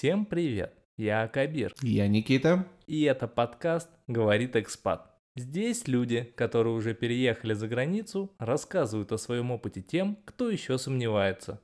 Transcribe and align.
Всем 0.00 0.24
привет! 0.24 0.72
Я 0.96 1.24
Акабир. 1.24 1.74
Я 1.82 2.08
Никита. 2.08 2.66
И 2.86 3.02
это 3.02 3.28
подкаст 3.28 3.90
«Говорит 4.08 4.56
экспат». 4.56 5.14
Здесь 5.36 5.88
люди, 5.88 6.22
которые 6.36 6.74
уже 6.74 6.94
переехали 6.94 7.52
за 7.52 7.68
границу, 7.68 8.32
рассказывают 8.38 9.12
о 9.12 9.18
своем 9.18 9.50
опыте 9.50 9.82
тем, 9.82 10.16
кто 10.24 10.48
еще 10.48 10.78
сомневается. 10.78 11.60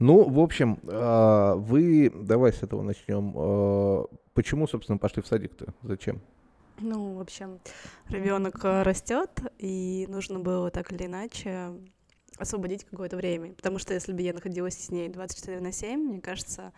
Ну, 0.00 0.28
в 0.28 0.38
общем, 0.38 0.80
а, 0.84 1.54
вы, 1.54 2.12
давай 2.14 2.52
с 2.52 2.62
этого 2.62 2.82
начнем. 2.82 3.32
А, 3.34 4.04
почему, 4.34 4.66
собственно, 4.66 4.98
пошли 4.98 5.22
в 5.22 5.26
садик-то? 5.26 5.72
Зачем? 5.80 6.20
Ну, 6.80 7.14
в 7.14 7.20
общем, 7.22 7.58
ребенок 8.10 8.60
растет, 8.62 9.30
и 9.56 10.04
нужно 10.10 10.40
было 10.40 10.70
так 10.70 10.92
или 10.92 11.06
иначе 11.06 11.70
освободить 12.36 12.84
какое-то 12.84 13.16
время. 13.16 13.54
Потому 13.54 13.78
что 13.78 13.94
если 13.94 14.12
бы 14.12 14.20
я 14.20 14.34
находилась 14.34 14.78
с 14.78 14.90
ней 14.90 15.08
24 15.08 15.60
на 15.60 15.72
7, 15.72 15.98
мне 15.98 16.20
кажется, 16.20 16.74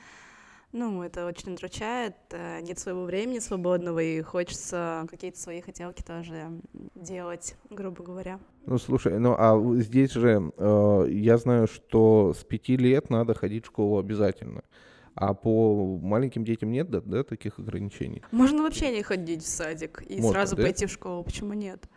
ну, 0.72 1.02
это 1.02 1.26
очень 1.26 1.54
удручает, 1.54 2.14
э, 2.30 2.60
нет 2.60 2.78
своего 2.78 3.04
времени 3.04 3.40
свободного, 3.40 3.98
и 4.00 4.20
хочется 4.22 5.06
какие-то 5.10 5.38
свои 5.38 5.60
хотелки 5.60 6.02
тоже 6.02 6.60
делать, 6.94 7.56
грубо 7.70 8.04
говоря. 8.04 8.38
Ну, 8.66 8.78
слушай, 8.78 9.18
ну 9.18 9.34
а 9.36 9.60
здесь 9.80 10.12
же 10.12 10.52
э, 10.56 11.06
я 11.10 11.38
знаю, 11.38 11.66
что 11.66 12.34
с 12.38 12.44
пяти 12.44 12.76
лет 12.76 13.10
надо 13.10 13.34
ходить 13.34 13.64
в 13.64 13.68
школу 13.68 13.98
обязательно. 13.98 14.62
А 15.14 15.34
по 15.34 15.98
маленьким 16.00 16.44
детям 16.44 16.70
нет, 16.70 16.88
да, 16.88 17.00
да 17.00 17.24
таких 17.24 17.58
ограничений? 17.58 18.22
Можно 18.30 18.62
вообще 18.62 18.92
не 18.92 19.02
ходить 19.02 19.42
в 19.42 19.48
садик 19.48 20.04
и 20.08 20.20
Можно, 20.20 20.32
сразу 20.32 20.56
да? 20.56 20.62
пойти 20.62 20.86
в 20.86 20.90
школу. 20.90 21.24
Почему 21.24 21.52
нет? 21.52 21.88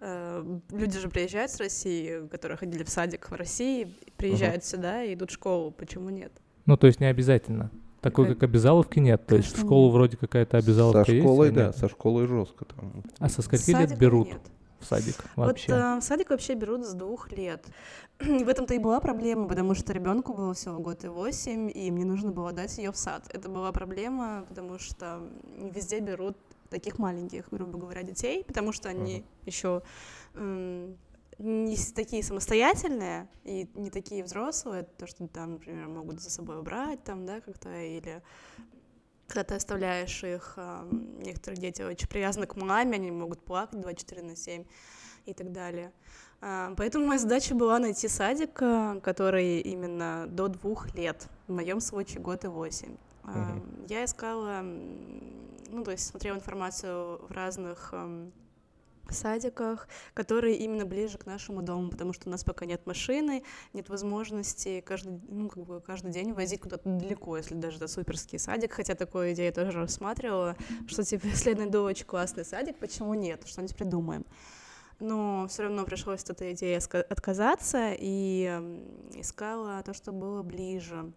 Э, 0.00 0.44
Люди 0.70 0.98
же 0.98 1.08
приезжают 1.08 1.50
с 1.50 1.58
России, 1.58 2.26
которые 2.28 2.56
ходили 2.56 2.84
в 2.84 2.88
садик 2.88 3.30
в 3.30 3.34
России, 3.34 3.92
приезжают 4.16 4.64
сюда 4.64 5.02
и 5.02 5.14
идут 5.14 5.30
в 5.30 5.34
школу. 5.34 5.72
Почему 5.72 6.08
нет? 6.10 6.32
Ну, 6.66 6.76
то 6.76 6.86
есть 6.86 7.00
не 7.00 7.06
обязательно. 7.06 7.72
Такой, 8.02 8.34
как 8.34 8.42
обязаловки 8.42 8.98
нет. 8.98 9.24
То 9.26 9.36
есть 9.36 9.56
в 9.56 9.60
школу 9.60 9.90
вроде 9.90 10.16
какая-то 10.16 10.58
обязаловка 10.58 11.04
Со 11.04 11.12
есть, 11.12 11.24
школой, 11.24 11.48
а 11.50 11.52
да, 11.52 11.72
со 11.72 11.88
школой 11.88 12.26
жестко 12.26 12.64
там. 12.64 13.04
А 13.18 13.28
со 13.28 13.42
скольки 13.42 13.70
лет 13.70 13.96
берут 13.96 14.26
нет. 14.26 14.40
в 14.80 14.84
садик 14.86 15.14
вообще? 15.36 15.72
Вот 15.72 15.78
э, 15.78 16.00
в 16.00 16.02
садик 16.02 16.30
вообще 16.30 16.54
берут 16.54 16.84
с 16.84 16.94
двух 16.94 17.30
лет. 17.30 17.64
В 18.18 18.48
этом-то 18.48 18.74
и 18.74 18.78
была 18.78 18.98
проблема, 18.98 19.46
потому 19.46 19.76
что 19.76 19.92
ребенку 19.92 20.34
было 20.34 20.52
всего 20.52 20.80
год 20.80 21.04
и 21.04 21.08
восемь, 21.08 21.70
и 21.72 21.92
мне 21.92 22.04
нужно 22.04 22.32
было 22.32 22.52
дать 22.52 22.76
ее 22.76 22.90
в 22.90 22.96
сад. 22.96 23.24
Это 23.32 23.48
была 23.48 23.70
проблема, 23.70 24.46
потому 24.48 24.80
что 24.80 25.20
не 25.56 25.70
везде 25.70 26.00
берут 26.00 26.36
таких 26.70 26.98
маленьких, 26.98 27.44
грубо 27.52 27.78
говоря, 27.78 28.02
детей, 28.02 28.42
потому 28.44 28.72
что 28.72 28.88
они 28.88 29.24
еще 29.46 29.82
не 31.42 31.76
такие 31.94 32.22
самостоятельные 32.22 33.28
и 33.44 33.68
не 33.74 33.90
такие 33.90 34.24
взрослые, 34.24 34.84
то, 34.84 35.06
что 35.06 35.26
там, 35.26 35.52
например, 35.52 35.88
могут 35.88 36.20
за 36.20 36.30
собой 36.30 36.58
убрать 36.58 37.02
там, 37.04 37.26
да, 37.26 37.40
как-то, 37.40 37.74
или 37.74 38.22
когда 39.26 39.44
ты 39.44 39.54
оставляешь 39.54 40.22
их, 40.24 40.54
ам, 40.56 41.18
некоторые 41.20 41.58
дети 41.60 41.82
очень 41.82 42.08
привязаны 42.08 42.46
к 42.46 42.54
маме, 42.56 42.96
они 42.96 43.10
могут 43.10 43.42
плакать 43.42 43.80
24 43.80 44.22
на 44.22 44.36
7 44.36 44.64
и 45.24 45.32
так 45.32 45.52
далее. 45.52 45.92
А, 46.40 46.74
Поэтому 46.76 47.06
моя 47.06 47.18
задача 47.18 47.54
была 47.54 47.78
найти 47.78 48.08
садик, 48.08 48.60
а, 48.60 49.00
который 49.00 49.60
именно 49.60 50.26
до 50.28 50.48
двух 50.48 50.94
лет, 50.94 51.28
в 51.46 51.52
моем 51.52 51.80
случае 51.80 52.20
год 52.20 52.44
и 52.44 52.48
восемь. 52.48 52.96
А, 53.24 53.30
Мгм. 53.30 53.86
Я 53.88 54.04
искала, 54.04 54.60
ну, 54.62 55.84
то 55.84 55.92
есть 55.92 56.06
смотрела 56.06 56.36
информацию 56.36 57.24
в 57.26 57.30
разных 57.30 57.94
садиках, 59.10 59.88
которые 60.14 60.56
именно 60.56 60.84
ближе 60.84 61.18
к 61.18 61.26
нашему 61.26 61.62
дому, 61.62 61.90
потому 61.90 62.12
что 62.12 62.28
у 62.28 62.30
нас 62.30 62.44
пока 62.44 62.66
нет 62.66 62.86
машины, 62.86 63.42
нет 63.72 63.88
возможности 63.88 64.80
каждый, 64.80 65.20
ну, 65.28 65.48
как 65.48 65.64
бы 65.64 65.80
каждый 65.80 66.12
день 66.12 66.32
возить 66.32 66.60
куда-то 66.60 66.88
далеко, 66.88 67.36
если 67.36 67.54
даже 67.54 67.78
это 67.78 67.88
суперский 67.88 68.38
садик, 68.38 68.72
хотя 68.72 68.94
такую 68.94 69.32
идею 69.32 69.46
я 69.46 69.52
тоже 69.52 69.78
рассматривала, 69.78 70.56
что 70.86 71.04
типа, 71.04 71.26
если 71.26 71.54
найду 71.54 71.82
очень 71.82 72.06
классный 72.06 72.44
садик, 72.44 72.78
почему 72.78 73.14
нет, 73.14 73.42
что-нибудь 73.46 73.76
придумаем. 73.76 74.24
Но 75.00 75.48
все 75.48 75.64
равно 75.64 75.84
пришлось 75.84 76.22
от 76.22 76.30
этой 76.30 76.52
идеи 76.52 76.78
отказаться 77.10 77.92
и 77.98 78.46
искала 79.14 79.82
то, 79.82 79.94
что 79.94 80.12
было 80.12 80.42
ближе. 80.42 81.12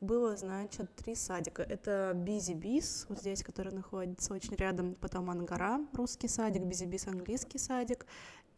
Было, 0.00 0.36
значит, 0.36 0.94
три 0.94 1.16
садика. 1.16 1.62
Это 1.62 2.12
Busy 2.14 2.52
Bees, 2.52 3.06
вот 3.08 3.18
здесь, 3.18 3.42
который 3.42 3.72
находится 3.72 4.32
очень 4.32 4.54
рядом, 4.54 4.94
потом 4.94 5.28
Ангара, 5.28 5.80
русский 5.92 6.28
садик, 6.28 6.62
Busy 6.62 6.84
Bees, 6.84 7.08
английский 7.08 7.58
садик, 7.58 8.06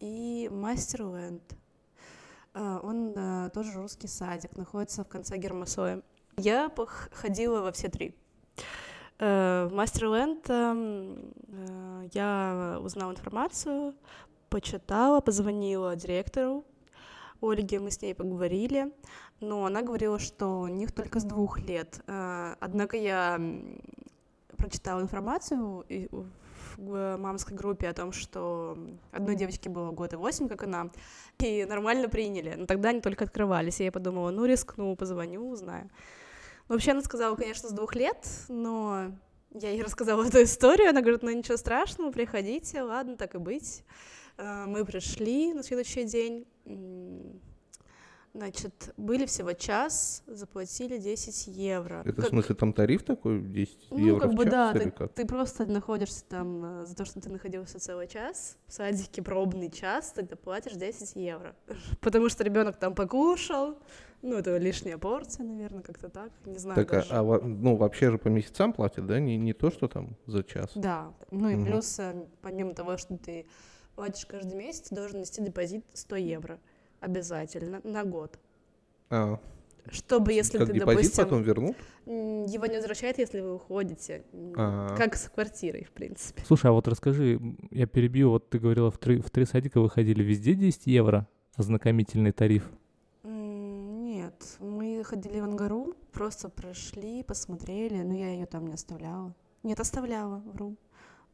и 0.01 0.51
Masterland. 0.53 1.43
Он 2.53 3.15
а, 3.17 3.49
тоже 3.51 3.73
русский 3.73 4.09
садик, 4.09 4.57
находится 4.57 5.05
в 5.05 5.09
конце 5.09 5.39
Гермасойи. 5.39 6.03
Я 6.37 6.71
ходила 7.13 7.61
во 7.61 7.73
все 7.73 7.89
три. 7.89 8.15
Э, 9.19 9.69
В 9.71 9.75
Мастерленд 9.75 10.45
э, 10.49 12.09
я 12.13 12.79
узнала 12.83 13.13
информацию, 13.13 13.95
почитала, 14.49 15.21
позвонила 15.21 15.95
директору 15.97 16.65
Ольге, 17.41 17.79
мы 17.81 17.91
с 17.91 18.01
ней 18.03 18.15
поговорили, 18.15 18.93
но 19.41 19.65
она 19.65 19.83
говорила, 19.83 20.19
что 20.19 20.61
у 20.61 20.69
них 20.69 20.93
только 20.93 21.21
с 21.21 21.25
двух 21.25 21.59
лет. 21.61 22.01
Э, 22.07 22.55
Однако 22.61 22.97
я 22.97 23.41
прочитала 24.57 25.01
информацию 25.01 25.85
в 26.77 27.17
мамской 27.17 27.57
группе 27.57 27.89
о 27.89 27.93
том, 27.95 28.13
что 28.13 28.77
одной 29.13 29.37
девочке 29.37 29.69
было 29.69 29.91
год 29.91 30.13
и 30.13 30.17
восемь, 30.17 30.49
как 30.49 30.63
она, 30.63 30.91
и 31.39 31.65
нормально 31.65 32.09
приняли. 32.09 32.55
Но 32.57 32.67
тогда 32.67 32.91
они 32.91 33.01
только 33.01 33.25
открывались, 33.25 33.81
и 33.81 33.85
я 33.85 33.93
подумала, 33.93 34.31
ну, 34.31 34.45
рискну, 34.45 34.95
позвоню, 34.97 35.49
узнаю. 35.51 35.91
Вообще 36.69 36.93
она 36.93 37.03
сказала, 37.03 37.35
конечно, 37.37 37.69
с 37.69 37.73
двух 37.73 37.95
лет, 37.95 38.27
но 38.49 39.13
я 39.53 39.71
ей 39.71 39.83
рассказала 39.83 40.25
эту 40.27 40.43
историю, 40.43 40.91
она 40.91 41.01
говорит, 41.01 41.23
ну 41.23 41.31
ничего 41.31 41.57
страшного, 41.57 42.13
приходите, 42.13 42.83
ладно, 42.83 43.17
так 43.17 43.35
и 43.35 43.39
быть. 43.39 43.83
Э, 44.41 44.65
Мы 44.67 44.85
пришли 44.85 45.53
на 45.53 45.63
следующий 45.63 46.05
день, 46.05 46.47
значит, 48.33 48.95
были 48.97 49.27
всего 49.27 49.53
час, 49.53 50.23
заплатили 50.27 50.99
10 50.99 51.47
евро. 51.49 52.03
Это 52.05 52.13
в 52.13 52.25
Как- 52.25 52.29
смысле 52.29 52.55
там 52.55 52.73
тариф 52.73 53.03
такой 53.03 53.41
10 53.43 53.89
ну, 53.91 53.99
евро 53.99 54.21
как 54.21 54.31
в 54.31 54.35
бы 54.37 54.45
час 54.45 54.53
да, 54.53 54.73
ты, 54.73 54.91
как? 54.91 55.13
ты 55.13 55.27
просто 55.27 55.67
находишься 55.67 56.25
там 56.29 56.65
э, 56.83 56.87
за 56.87 56.95
то, 56.95 57.05
что 57.05 57.21
ты 57.21 57.29
находился 57.29 57.79
целый 57.81 58.07
час 58.07 58.57
в 58.67 58.73
садике, 58.73 59.21
пробный 59.23 59.71
час, 59.71 60.13
ты 60.13 60.25
платишь 60.25 60.73
10 60.73 61.17
евро. 61.17 61.55
Потому 62.01 62.29
что 62.31 62.45
ребенок 62.45 62.79
там 62.79 62.95
покушал, 62.95 63.77
ну, 64.23 64.37
это 64.37 64.57
лишняя 64.59 64.97
порция, 64.97 65.45
наверное, 65.45 65.83
как-то 65.83 66.09
так, 66.09 66.31
не 66.47 66.59
знаю 66.59 66.77
Так, 66.77 66.93
а, 66.93 66.97
даже. 66.97 67.13
а 67.15 67.23
во- 67.23 67.41
ну 67.41 67.75
вообще 67.77 68.11
же 68.11 68.19
по 68.19 68.29
месяцам 68.29 68.73
платят, 68.73 69.07
да? 69.07 69.19
Не, 69.19 69.37
не 69.39 69.53
то, 69.55 69.71
что 69.71 69.89
там 69.89 70.17
за 70.27 70.45
час. 70.45 70.71
Да, 70.77 71.13
ну 71.33 71.49
и 71.49 71.57
Мгм. 71.57 71.65
плюс, 71.67 71.99
э, 71.99 72.27
помимо 72.43 72.75
того, 72.75 72.97
что 72.97 73.19
ты 73.19 73.47
платишь 74.01 74.25
каждый 74.25 74.55
месяц, 74.57 74.89
должен 74.91 75.21
нести 75.21 75.43
депозит 75.43 75.85
100 75.93 76.17
евро 76.17 76.59
обязательно 77.01 77.83
на 77.85 78.03
год. 78.05 78.39
А, 79.11 79.39
Чтобы, 79.91 80.33
если 80.33 80.57
как 80.57 80.69
ты, 80.69 80.73
депозит 80.73 81.03
допустим, 81.03 81.25
потом 81.25 81.43
вернут? 81.43 81.77
его 82.07 82.65
не 82.65 82.77
возвращают, 82.77 83.19
если 83.19 83.41
вы 83.41 83.57
уходите. 83.57 84.25
М, 84.33 84.55
А. 84.57 84.97
Как 84.97 85.17
с 85.17 85.29
квартирой, 85.29 85.85
в 85.85 85.91
принципе. 85.91 86.43
Слушай, 86.47 86.71
а 86.71 86.73
вот 86.73 86.89
расскажи, 86.89 87.39
я 87.71 87.87
перебью, 87.87 88.31
вот 88.31 88.49
ты 88.49 88.59
говорила, 88.59 88.91
в 88.91 88.97
три, 88.97 89.21
в 89.21 89.29
три 89.29 89.45
садика 89.45 89.83
вы 89.83 89.91
ходили, 89.91 90.23
везде 90.23 90.55
10 90.55 90.87
евро 90.87 91.29
ознакомительный 91.57 92.33
тариф? 92.33 92.71
Нет, 93.23 94.57
мы 94.61 95.05
ходили 95.05 95.41
в 95.41 95.45
Ангару, 95.45 95.93
просто 96.13 96.49
прошли, 96.49 97.23
посмотрели, 97.23 98.03
но 98.03 98.15
я 98.15 98.31
ее 98.33 98.47
там 98.47 98.67
не 98.67 98.73
оставляла. 98.73 99.35
Нет, 99.63 99.79
оставляла, 99.79 100.39
вру. 100.47 100.77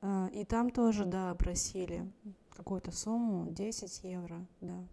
А, 0.03 0.29
И 0.33 0.45
там 0.45 0.71
тоже, 0.71 1.05
да, 1.05 1.33
просили 1.37 2.05
какую-то 2.57 2.91
сумму, 2.91 3.51
10 3.53 4.01
евро, 4.05 4.47
да. 4.61 4.85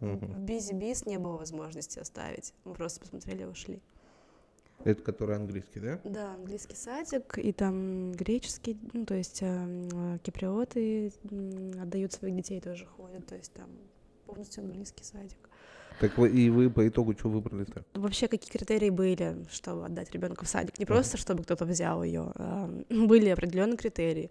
Мгм. 0.00 0.26
В 0.26 0.38
Бизи 0.40 0.72
Бис 0.72 1.06
не 1.06 1.18
было 1.18 1.36
возможности 1.36 1.98
оставить. 1.98 2.52
Мы 2.64 2.74
просто 2.74 3.00
посмотрели 3.00 3.42
и 3.42 3.46
ушли. 3.46 3.80
Это 4.84 5.02
который 5.02 5.36
английский, 5.36 5.80
да? 5.80 6.00
Да, 6.04 6.34
английский 6.34 6.76
садик, 6.76 7.38
и 7.38 7.52
там 7.52 8.12
греческий, 8.12 8.76
ну, 8.92 9.06
то 9.06 9.14
есть 9.14 9.38
э, 9.40 10.18
киприоты 10.22 11.12
отдают 11.80 12.12
своих 12.12 12.36
детей 12.36 12.60
тоже 12.60 12.84
ходят, 12.84 13.26
то 13.26 13.34
есть 13.34 13.52
там 13.52 13.68
полностью 14.26 14.64
английский 14.64 15.04
садик. 15.04 15.38
Так 16.00 16.18
вы, 16.18 16.28
и 16.28 16.50
вы 16.50 16.68
по 16.70 16.86
итогу 16.86 17.14
что 17.14 17.28
выбрали-то? 17.28 17.84
Вообще, 17.94 18.26
какие 18.26 18.50
критерии 18.50 18.90
были, 18.90 19.46
чтобы 19.48 19.86
отдать 19.86 20.10
ребенка 20.10 20.44
в 20.44 20.48
садик? 20.48 20.78
Не 20.78 20.86
просто, 20.86 21.16
чтобы 21.16 21.44
кто-то 21.44 21.64
взял 21.64 22.02
ее, 22.02 22.32
были 22.90 23.28
определенные 23.30 23.76
критерии, 23.76 24.30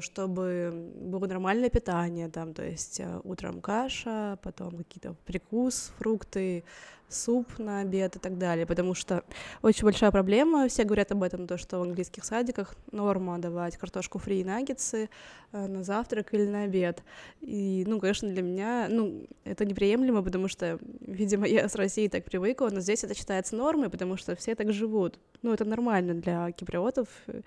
чтобы 0.00 0.90
было 0.96 1.26
нормальное 1.26 1.70
питание, 1.70 2.28
там, 2.28 2.52
то 2.52 2.64
есть 2.64 2.98
э, 2.98 3.20
утром 3.22 3.60
каша, 3.60 4.38
потом 4.42 4.76
какие-то 4.76 5.14
прикус, 5.24 5.92
фрукты, 5.98 6.64
суп 7.08 7.58
на 7.58 7.80
обед 7.80 8.16
и 8.16 8.18
так 8.18 8.38
далее, 8.38 8.66
потому 8.66 8.94
что 8.94 9.22
очень 9.60 9.84
большая 9.84 10.10
проблема, 10.10 10.66
все 10.68 10.84
говорят 10.84 11.12
об 11.12 11.22
этом, 11.22 11.46
то, 11.46 11.58
что 11.58 11.78
в 11.78 11.82
английских 11.82 12.24
садиках 12.24 12.74
норма 12.90 13.38
давать 13.38 13.76
картошку 13.76 14.18
фри 14.18 14.40
и 14.40 14.44
наггетсы 14.44 15.08
э, 15.52 15.66
на 15.66 15.84
завтрак 15.84 16.34
или 16.34 16.46
на 16.46 16.64
обед. 16.64 17.02
И, 17.40 17.84
ну, 17.86 18.00
конечно, 18.00 18.28
для 18.28 18.42
меня, 18.42 18.88
ну, 18.90 19.26
это 19.44 19.64
неприемлемо, 19.64 20.22
потому 20.22 20.48
что, 20.48 20.78
видимо, 21.00 21.46
я 21.46 21.68
с 21.68 21.74
Россией 21.76 22.08
так 22.08 22.24
привыкла, 22.24 22.70
но 22.70 22.80
здесь 22.80 23.04
это 23.04 23.14
считается 23.14 23.54
нормой, 23.54 23.90
потому 23.90 24.16
что 24.16 24.34
все 24.34 24.54
так 24.54 24.72
живут. 24.72 25.18
Ну, 25.42 25.52
это 25.52 25.64
нормально 25.64 26.14
для 26.14 26.52
киприотов, 26.52 27.08
э, 27.26 27.42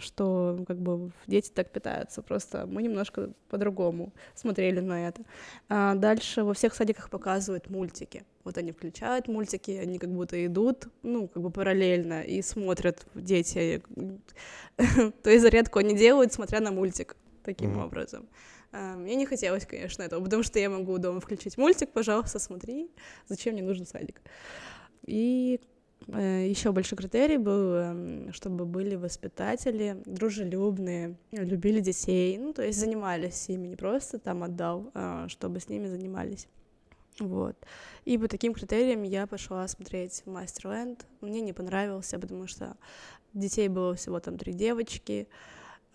что, 0.00 0.54
ну, 0.56 0.64
как 0.64 0.78
бы, 0.78 1.10
дети 1.26 1.50
так 1.52 1.70
питаются, 1.70 2.22
просто 2.22 2.66
мы 2.66 2.82
немножко 2.82 3.32
по-другому 3.48 4.12
смотрели 4.34 4.80
на 4.80 5.08
это. 5.08 5.22
А 5.68 5.94
дальше 5.94 6.44
во 6.44 6.54
всех 6.54 6.74
садиках 6.74 7.10
показывают 7.10 7.68
мультики. 7.68 8.24
Вот 8.44 8.56
они 8.56 8.72
включают 8.72 9.26
мультики, 9.26 9.72
они 9.72 9.98
как 9.98 10.10
будто 10.10 10.46
идут, 10.46 10.86
ну, 11.02 11.26
как 11.26 11.42
бы 11.42 11.50
параллельно, 11.50 12.22
и 12.22 12.40
смотрят 12.42 13.06
дети. 13.14 13.82
То 15.22 15.30
есть 15.30 15.42
зарядку 15.42 15.80
они 15.80 15.96
делают, 15.96 16.32
смотря 16.32 16.60
на 16.60 16.70
мультик, 16.70 17.16
таким 17.42 17.78
mm-hmm. 17.78 17.86
образом. 17.86 18.28
А, 18.70 18.96
мне 18.96 19.14
не 19.14 19.26
хотелось, 19.26 19.66
конечно, 19.66 20.02
этого, 20.02 20.22
потому 20.22 20.42
что 20.42 20.58
я 20.58 20.68
могу 20.68 20.98
дома 20.98 21.20
включить 21.20 21.56
мультик, 21.58 21.90
пожалуйста, 21.90 22.38
смотри, 22.38 22.90
зачем 23.28 23.54
мне 23.54 23.62
нужен 23.62 23.86
садик. 23.86 24.20
И 25.06 25.60
э, 25.60 25.73
еще 26.08 26.72
большой 26.72 26.98
критерий 26.98 27.38
был, 27.38 27.74
эм, 27.74 28.32
чтобы 28.32 28.66
были 28.66 28.94
воспитатели 28.94 30.02
дружелюбные, 30.04 31.16
любили 31.32 31.80
детей, 31.80 32.36
ну, 32.38 32.52
то 32.52 32.62
есть 32.62 32.78
занимались 32.78 33.48
ими, 33.48 33.68
не 33.68 33.76
просто 33.76 34.18
там 34.18 34.42
отдал, 34.42 34.90
а 34.94 35.28
чтобы 35.28 35.60
с 35.60 35.68
ними 35.68 35.86
занимались. 35.86 36.46
Вот. 37.20 37.56
И 38.04 38.18
по 38.18 38.28
таким 38.28 38.54
критериям 38.54 39.02
я 39.02 39.26
пошла 39.26 39.66
смотреть 39.68 40.26
Мастерленд. 40.26 41.06
Мне 41.20 41.40
не 41.40 41.52
понравился, 41.52 42.18
потому 42.18 42.46
что 42.48 42.76
детей 43.32 43.68
было 43.68 43.94
всего 43.94 44.18
там 44.20 44.36
три 44.36 44.52
девочки. 44.52 45.28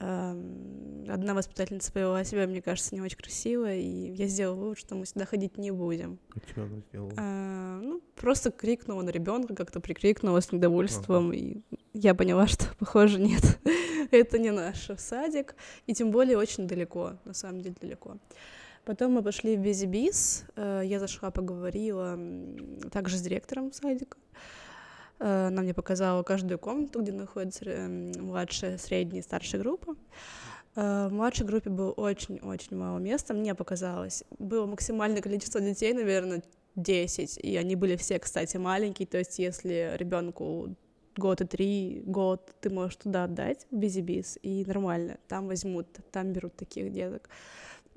Эм, 0.01 1.05
одна 1.09 1.33
воспитательница 1.33 1.91
повела 1.91 2.23
себя, 2.23 2.47
мне 2.47 2.61
кажется, 2.61 2.95
не 2.95 3.01
очень 3.01 3.17
красиво, 3.17 3.73
и 3.73 4.13
я 4.13 4.27
сделала 4.27 4.55
вывод, 4.55 4.77
что 4.77 4.95
мы 4.95 5.05
сюда 5.05 5.25
ходить 5.25 5.57
не 5.57 5.71
будем. 5.71 6.19
А 6.33 6.39
что 6.49 6.63
она 6.63 6.79
сделала? 6.79 7.11
А, 7.17 7.79
ну, 7.81 8.01
просто 8.15 8.49
крикнула 8.51 9.01
на 9.01 9.09
ребенка, 9.09 9.55
как-то 9.55 9.81
прикрикнула 9.81 10.39
с 10.39 10.53
недовольством, 10.53 11.27
ага. 11.27 11.37
и 11.37 11.61
я 11.93 12.15
поняла, 12.15 12.47
что, 12.47 12.65
похоже, 12.77 13.19
нет, 13.19 13.59
это 14.11 14.39
не 14.39 14.51
наш 14.51 14.89
садик, 14.97 15.55
и 15.85 15.93
тем 15.93 16.11
более 16.11 16.37
очень 16.37 16.65
далеко, 16.65 17.17
на 17.25 17.33
самом 17.33 17.61
деле 17.61 17.75
далеко. 17.81 18.17
Потом 18.85 19.11
мы 19.11 19.21
пошли 19.21 19.57
в 19.57 19.61
Визибис, 19.61 20.45
э, 20.55 20.83
я 20.85 20.99
зашла, 20.99 21.29
поговорила 21.29 22.17
также 22.89 23.17
с 23.17 23.21
директором 23.21 23.73
садика. 23.73 24.17
Э, 25.19 25.47
она 25.47 25.61
мне 25.61 25.73
показала 25.73 26.23
каждую 26.23 26.59
комнату, 26.59 27.01
где 27.01 27.11
находится 27.11 27.65
эм, 27.65 28.11
младшая, 28.19 28.77
средняя 28.77 29.21
и 29.21 29.23
старшая 29.23 29.61
группа. 29.61 29.95
Э, 30.75 31.07
в 31.09 31.13
младшей 31.13 31.45
группе 31.45 31.69
было 31.69 31.91
очень-очень 31.91 32.77
мало 32.77 32.99
места, 32.99 33.33
мне 33.33 33.55
показалось. 33.55 34.23
Было 34.39 34.65
максимальное 34.65 35.21
количество 35.21 35.59
детей, 35.61 35.93
наверное, 35.93 36.43
10, 36.75 37.37
и 37.37 37.57
они 37.57 37.75
были 37.75 37.95
все, 37.95 38.19
кстати, 38.19 38.57
маленькие, 38.57 39.07
то 39.07 39.17
есть 39.17 39.39
если 39.39 39.91
ребенку 39.95 40.75
год 41.17 41.41
и 41.41 41.45
три, 41.45 42.03
год, 42.05 42.53
ты 42.61 42.69
можешь 42.69 42.95
туда 42.97 43.25
отдать, 43.25 43.67
в 43.71 43.75
Бизибис, 43.75 44.37
и 44.41 44.63
нормально, 44.65 45.17
там 45.27 45.47
возьмут, 45.47 45.87
там 46.11 46.31
берут 46.31 46.55
таких 46.55 46.93
деток 46.93 47.29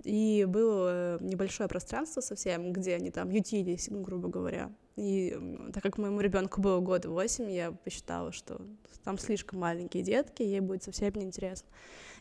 и 0.05 0.47
было 0.49 1.19
небольшое 1.21 1.69
пространство 1.69 2.21
совсем, 2.21 2.73
где 2.73 2.95
они 2.95 3.11
там 3.11 3.31
ютились, 3.31 3.89
грубо 3.91 4.29
говоря. 4.29 4.71
И 4.97 5.39
так 5.73 5.83
как 5.83 5.99
моему 5.99 6.21
ребенку 6.21 6.61
было 6.61 6.81
год 6.81 7.07
восемь, 7.07 7.51
я 7.51 7.73
посчитала, 7.73 8.33
что 8.33 8.61
там 9.05 9.19
слишком 9.19 9.61
маленькие 9.61 10.03
детки, 10.03 10.43
ей 10.43 10.61
будет 10.61 10.83
совсем 10.83 11.13
неинтересно. 11.15 11.69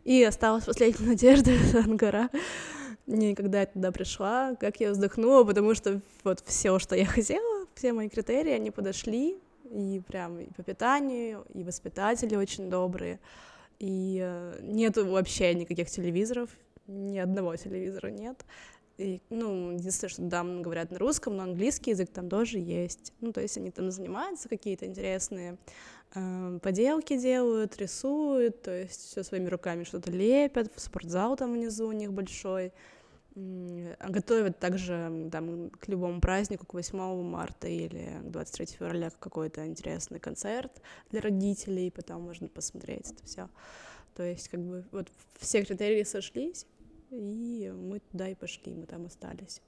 И 0.03 0.23
осталась 0.23 0.65
последняя 0.65 1.05
надежда, 1.09 1.51
Ангара. 1.83 2.29
И 3.07 3.35
когда 3.35 3.61
я 3.61 3.65
туда 3.65 3.91
пришла, 3.91 4.55
как 4.55 4.79
я 4.79 4.91
вздохнула, 4.91 5.43
потому 5.43 5.75
что 5.75 6.01
вот 6.23 6.41
все, 6.45 6.79
что 6.79 6.95
я 6.95 7.05
хотела, 7.07 7.67
все 7.75 7.93
мои 7.93 8.09
критерии, 8.09 8.51
они 8.51 8.71
подошли, 8.71 9.37
и 9.69 10.01
прям 10.05 10.39
и 10.39 10.51
по 10.53 10.63
питанию, 10.63 11.45
и 11.53 11.63
воспитатели 11.63 12.35
очень 12.35 12.69
добрые, 12.69 13.19
и 13.79 14.19
э, 14.21 14.59
нету 14.61 15.07
вообще 15.07 15.53
никаких 15.53 15.89
телевизоров, 15.89 16.49
ни 16.87 17.17
одного 17.17 17.55
телевизора 17.55 18.09
нет. 18.09 18.45
И, 18.97 19.21
ну, 19.29 19.71
единственное, 19.71 20.09
что 20.09 20.29
там 20.29 20.61
говорят 20.61 20.91
на 20.91 20.99
русском, 20.99 21.35
но 21.35 21.43
английский 21.43 21.91
язык 21.91 22.11
там 22.11 22.29
тоже 22.29 22.59
есть. 22.59 23.13
Ну, 23.21 23.31
то 23.31 23.41
есть 23.41 23.57
они 23.57 23.71
там 23.71 23.91
занимаются, 23.91 24.49
какие-то 24.49 24.85
интересные 24.85 25.57
э, 26.13 26.59
поделки 26.61 27.17
делают, 27.17 27.77
рисуют, 27.77 28.61
то 28.61 28.71
есть 28.71 29.11
все 29.11 29.23
своими 29.23 29.47
руками 29.47 29.83
что-то 29.83 30.11
лепят, 30.11 30.71
спортзал 30.79 31.35
там 31.35 31.53
внизу 31.53 31.87
у 31.87 31.93
них 31.93 32.13
большой. 32.13 32.73
А 33.33 34.09
готовят 34.09 34.59
также 34.59 35.29
там, 35.31 35.69
к 35.69 35.87
любому 35.87 36.19
празднику, 36.19 36.65
к 36.65 36.73
8 36.73 37.23
марта 37.23 37.69
или 37.69 38.19
к 38.23 38.29
23 38.29 38.65
февраля 38.77 39.09
какой-то 39.09 39.65
интересный 39.65 40.19
концерт 40.19 40.81
для 41.11 41.21
родителей, 41.21 41.91
потом 41.91 42.23
можно 42.23 42.49
посмотреть 42.49 43.11
это 43.11 43.25
все. 43.25 43.49
То 44.15 44.23
есть, 44.23 44.49
как 44.49 44.59
бы, 44.59 44.83
вот 44.91 45.07
все 45.39 45.63
критерии 45.63 46.03
сошлись, 46.03 46.65
и 47.11 47.71
мы 47.71 47.99
туда 47.99 48.29
и 48.29 48.35
пошли, 48.35 48.73
мы 48.73 48.85
там 48.85 49.05
остались. 49.05 49.61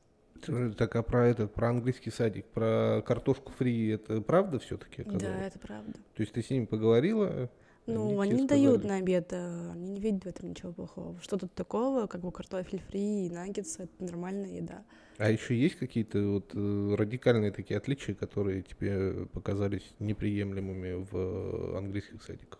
Так, 0.77 0.95
а 0.95 1.03
про 1.03 1.27
этот, 1.27 1.53
про 1.53 1.69
английский 1.69 2.11
садик, 2.11 2.45
про 2.47 3.01
картошку 3.05 3.51
фри, 3.53 3.89
это 3.89 4.21
правда 4.21 4.59
все-таки? 4.59 5.03
Да, 5.03 5.45
это 5.45 5.59
правда. 5.59 5.93
То 5.93 6.21
есть 6.21 6.33
ты 6.33 6.41
с 6.41 6.49
ними 6.49 6.65
поговорила? 6.65 7.49
Ну, 7.85 8.19
они, 8.21 8.41
не 8.41 8.47
дают 8.47 8.85
на 8.85 8.95
обед, 8.95 9.33
э, 9.33 9.71
они 9.71 9.89
не 9.89 9.99
видят 9.99 10.23
в 10.23 10.27
этом 10.27 10.49
ничего 10.49 10.71
плохого. 10.71 11.19
Что 11.21 11.37
тут 11.37 11.53
такого, 11.53 12.07
как 12.07 12.21
бы 12.21 12.31
картофель 12.31 12.79
фри 12.79 13.27
и 13.27 13.29
наггетсы, 13.29 13.83
это 13.83 14.03
нормальная 14.03 14.51
еда. 14.51 14.85
А 15.17 15.29
еще 15.29 15.55
есть 15.55 15.75
какие-то 15.75 16.19
вот 16.21 16.51
э, 16.53 16.95
радикальные 16.97 17.51
такие 17.51 17.77
отличия, 17.77 18.15
которые 18.15 18.63
тебе 18.63 19.25
показались 19.27 19.93
неприемлемыми 19.99 21.05
в 21.11 21.77
английских 21.77 22.23
садиках? 22.23 22.59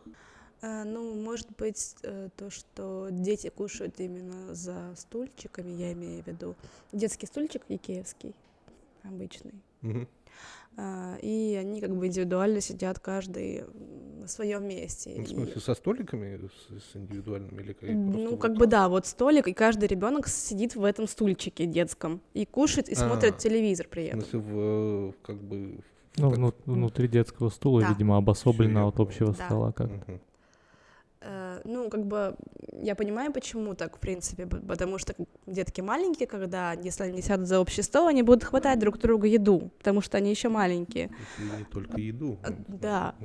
А, 0.63 0.85
ну, 0.85 1.13
может 1.13 1.49
быть, 1.57 1.97
э, 2.03 2.29
то, 2.37 2.49
что 2.49 3.09
дети 3.11 3.49
кушают 3.49 3.99
именно 3.99 4.55
за 4.55 4.93
стульчиками, 4.95 5.71
я 5.71 5.91
имею 5.91 6.23
в 6.23 6.27
виду. 6.27 6.55
Детский 6.93 7.25
стульчик 7.25 7.63
икеевский, 7.67 8.33
обычный. 9.03 9.53
Угу. 9.81 10.07
И 11.21 11.59
они 11.59 11.81
как 11.81 11.95
бы 11.95 12.07
индивидуально 12.07 12.61
сидят 12.61 12.97
каждый 12.99 13.65
на 14.21 14.27
своем 14.27 14.65
месте. 14.65 15.13
Ну, 15.17 15.23
в 15.23 15.27
смысле, 15.27 15.53
и... 15.53 15.59
со 15.59 15.75
столиками, 15.75 16.39
с, 16.47 16.91
с 16.91 16.95
индивидуальными 16.95 17.61
или 17.61 17.73
как? 17.73 17.89
Ну, 17.89 18.31
вот... 18.31 18.41
как 18.41 18.53
бы 18.53 18.65
да, 18.65 18.87
вот 18.87 19.05
столик, 19.05 19.49
и 19.49 19.53
каждый 19.53 19.87
ребенок 19.89 20.27
сидит 20.27 20.75
в 20.75 20.83
этом 20.85 21.07
стульчике 21.07 21.65
детском 21.65 22.21
и 22.33 22.45
кушает, 22.45 22.87
и 22.87 22.93
а, 22.93 22.95
смотрит 22.95 23.37
телевизор 23.37 23.87
при 23.89 24.05
этом. 24.05 24.21
В 24.21 24.25
смысле, 24.27 24.39
в, 24.39 25.13
как 25.21 25.43
бы... 25.43 25.79
Ну, 26.15 26.29
вну- 26.29 26.55
внутри 26.65 27.09
детского 27.09 27.49
стула, 27.49 27.81
да. 27.81 27.89
видимо, 27.89 28.17
обособленно 28.17 28.87
от 28.87 28.99
общего 28.99 29.33
да. 29.33 29.45
стола 29.45 29.71
как-то. 29.73 30.13
Угу. 30.13 30.21
Э, 31.25 31.61
ну, 31.63 31.89
как 31.89 32.05
бы, 32.05 32.35
я 32.81 32.95
понимаю, 32.95 33.31
почему 33.31 33.75
так, 33.75 33.95
в 33.95 33.99
принципе, 33.99 34.45
потому 34.45 34.97
что 34.97 35.15
детки 35.47 35.81
маленькие, 35.81 36.27
когда, 36.27 36.73
если 36.73 37.03
они 37.03 37.21
сядут 37.21 37.47
за 37.47 37.59
общий 37.59 37.81
стол, 37.81 38.07
они 38.07 38.23
будут 38.23 38.43
хватать 38.43 38.79
друг 38.79 38.97
другу 38.97 39.25
еду, 39.25 39.71
потому 39.77 40.01
что 40.01 40.17
они 40.17 40.29
еще 40.29 40.49
маленькие. 40.49 41.11
Не 41.39 41.63
только 41.65 41.97
еду. 41.99 42.37
Э, 42.43 42.51
да. 42.67 43.15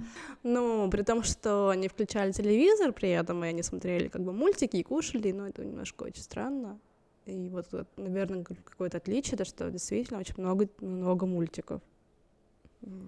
Ну, 0.45 0.89
при 0.91 1.03
том, 1.03 1.23
что 1.25 1.71
они 1.71 1.89
включали 1.89 2.33
телевизор 2.33 2.93
при 2.93 3.11
этом, 3.11 3.45
и 3.45 3.49
они 3.49 3.63
смотрели 3.63 4.09
как 4.09 4.23
бы 4.23 4.33
мультики 4.33 4.77
и 4.77 4.83
кушали, 4.83 5.33
ну, 5.33 5.47
это 5.47 5.65
немножко 5.65 6.05
очень 6.05 6.23
странно. 6.23 6.79
И 7.27 7.49
вот, 7.51 7.67
наверное, 7.97 8.45
какое-то 8.45 8.99
отличие, 8.99 9.37
то, 9.37 9.45
что 9.45 9.71
действительно 9.71 10.21
очень 10.21 10.35
много, 10.39 10.69
много 10.81 11.27
мультиков. 11.27 11.83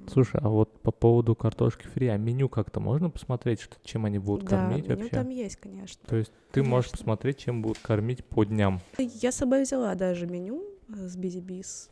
Слушай, 0.08 0.40
а 0.42 0.48
вот 0.48 0.80
по 0.80 0.90
поводу 0.90 1.34
картошки 1.36 1.86
фри, 1.86 2.08
а 2.08 2.16
меню 2.16 2.48
как-то 2.48 2.80
можно 2.80 3.10
посмотреть, 3.10 3.60
что, 3.60 3.76
чем 3.84 4.04
они 4.04 4.18
будут 4.18 4.44
да, 4.44 4.56
кормить 4.56 4.88
меню 4.88 4.96
вообще? 4.96 5.10
там 5.10 5.28
есть, 5.28 5.56
конечно. 5.56 6.02
То 6.06 6.16
есть 6.16 6.32
ты 6.50 6.60
конечно. 6.60 6.70
можешь 6.70 6.90
посмотреть, 6.90 7.38
чем 7.38 7.62
будут 7.62 7.78
кормить 7.78 8.24
по 8.24 8.44
дням? 8.44 8.80
Я 8.98 9.30
с 9.30 9.36
собой 9.36 9.62
взяла 9.62 9.94
даже 9.94 10.26
меню 10.26 10.64
э, 10.88 10.92
с 11.08 11.16
Бизибис. 11.16 11.90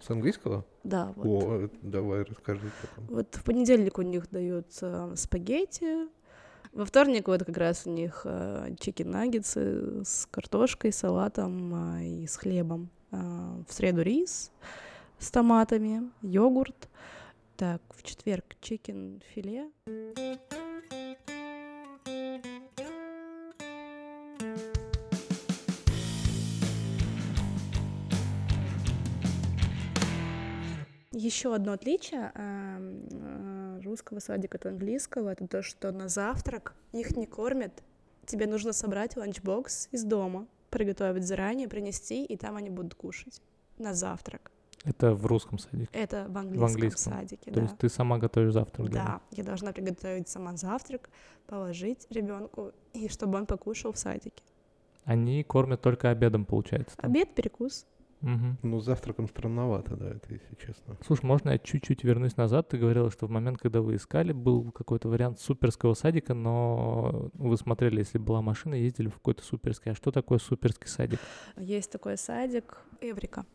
С 0.00 0.10
английского? 0.10 0.64
Да. 0.84 1.12
Вот. 1.16 1.44
О, 1.44 1.70
давай 1.82 2.22
расскажи. 2.22 2.70
Потом. 2.80 3.16
Вот 3.16 3.34
в 3.34 3.42
понедельник 3.42 3.98
у 3.98 4.02
них 4.02 4.30
даются 4.30 5.12
спагетти, 5.16 6.08
во 6.72 6.84
вторник 6.84 7.28
вот 7.28 7.44
как 7.44 7.56
раз 7.56 7.86
у 7.86 7.90
них 7.90 8.22
э, 8.24 8.74
чикен-наггетсы 8.78 10.04
с 10.04 10.28
картошкой, 10.30 10.92
салатом 10.92 11.96
э, 11.96 12.04
и 12.04 12.26
с 12.26 12.36
хлебом. 12.36 12.90
Э, 13.10 13.16
в 13.66 13.72
среду 13.72 14.02
рис 14.02 14.52
с 15.18 15.30
томатами, 15.30 16.10
йогурт. 16.22 16.88
Так, 17.56 17.82
в 17.90 18.02
четверг 18.02 18.56
чикен 18.60 19.20
филе. 19.34 19.70
еще 31.18 31.54
одно 31.54 31.72
отличие 31.72 32.32
эм, 32.34 33.02
э, 33.10 33.80
русского 33.84 34.20
садика 34.20 34.56
от 34.56 34.66
английского 34.66 35.30
это 35.30 35.46
то, 35.46 35.62
что 35.62 35.90
на 35.92 36.08
завтрак 36.08 36.74
их 36.92 37.16
не 37.16 37.26
кормят. 37.26 37.82
Тебе 38.24 38.46
нужно 38.46 38.72
собрать 38.72 39.16
ланчбокс 39.16 39.88
из 39.92 40.04
дома, 40.04 40.46
приготовить 40.70 41.26
заранее, 41.26 41.68
принести, 41.68 42.24
и 42.24 42.36
там 42.36 42.56
они 42.56 42.70
будут 42.70 42.94
кушать 42.94 43.42
на 43.78 43.94
завтрак. 43.94 44.50
Это 44.84 45.14
в 45.14 45.26
русском 45.26 45.58
садике? 45.58 45.90
Это 45.92 46.26
в 46.28 46.38
английском, 46.38 46.68
в 46.68 46.70
английском. 46.70 47.12
садике, 47.12 47.50
То 47.50 47.56
да. 47.56 47.62
есть 47.62 47.78
ты 47.78 47.88
сама 47.88 48.18
готовишь 48.18 48.52
завтрак? 48.52 48.90
Да, 48.90 49.20
я 49.32 49.44
должна 49.44 49.72
приготовить 49.72 50.28
сама 50.28 50.56
завтрак, 50.56 51.10
положить 51.46 52.06
ребенку, 52.10 52.72
и 52.92 53.08
чтобы 53.08 53.38
он 53.38 53.46
покушал 53.46 53.92
в 53.92 53.98
садике. 53.98 54.42
Они 55.04 55.42
кормят 55.42 55.80
только 55.80 56.10
обедом, 56.10 56.44
получается? 56.44 56.96
Там? 56.96 57.10
Обед, 57.10 57.34
перекус. 57.34 57.86
Угу. 58.20 58.56
Ну, 58.62 58.80
завтраком 58.80 59.28
странновато, 59.28 59.96
да, 59.96 60.10
это 60.10 60.32
если 60.32 60.54
честно. 60.56 60.96
Слушай, 61.06 61.24
можно 61.24 61.50
я 61.50 61.58
чуть-чуть 61.58 62.02
вернусь 62.02 62.36
назад? 62.36 62.68
Ты 62.68 62.76
говорила, 62.76 63.10
что 63.10 63.26
в 63.26 63.30
момент, 63.30 63.58
когда 63.58 63.80
вы 63.80 63.94
искали, 63.94 64.32
был 64.32 64.72
какой-то 64.72 65.08
вариант 65.08 65.40
суперского 65.40 65.94
садика, 65.94 66.34
но 66.34 67.30
вы 67.34 67.56
смотрели, 67.56 68.00
если 68.00 68.18
была 68.18 68.42
машина, 68.42 68.74
ездили 68.74 69.08
в 69.08 69.14
какой-то 69.14 69.44
суперский. 69.44 69.92
А 69.92 69.94
что 69.94 70.10
такое 70.10 70.38
суперский 70.38 70.88
садик? 70.88 71.20
Есть 71.56 71.92
такой 71.92 72.16
садик 72.16 72.78
Эврика. 73.00 73.46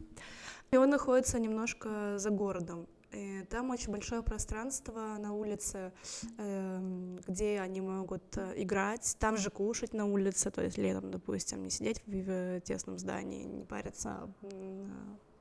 И 0.74 0.77
он 0.77 0.89
находится 0.89 1.38
немножко 1.39 2.18
за 2.18 2.32
городом. 2.32 2.88
И 3.12 3.44
там 3.51 3.70
очень 3.70 3.92
большое 3.92 4.24
пространство 4.24 5.18
на 5.20 5.32
улице, 5.34 5.94
э, 6.39 7.18
где 7.27 7.60
они 7.60 7.80
могут 7.80 8.36
э, 8.38 8.53
играть, 8.56 9.15
там 9.20 9.38
же 9.38 9.51
кушать 9.51 9.94
на 9.94 10.08
улице, 10.08 10.50
то 10.50 10.63
есть 10.63 10.80
летом, 10.80 11.12
допустим, 11.12 11.62
не 11.62 11.70
сидеть 11.70 12.01
в, 12.08 12.60
тесном 12.62 12.98
здании, 12.98 13.44
не 13.44 13.65
париться, 13.65 14.10
а 14.10 14.30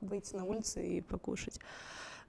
выйти 0.01 0.35
на 0.35 0.45
улицу 0.45 0.81
и 0.81 1.01
покушать. 1.01 1.59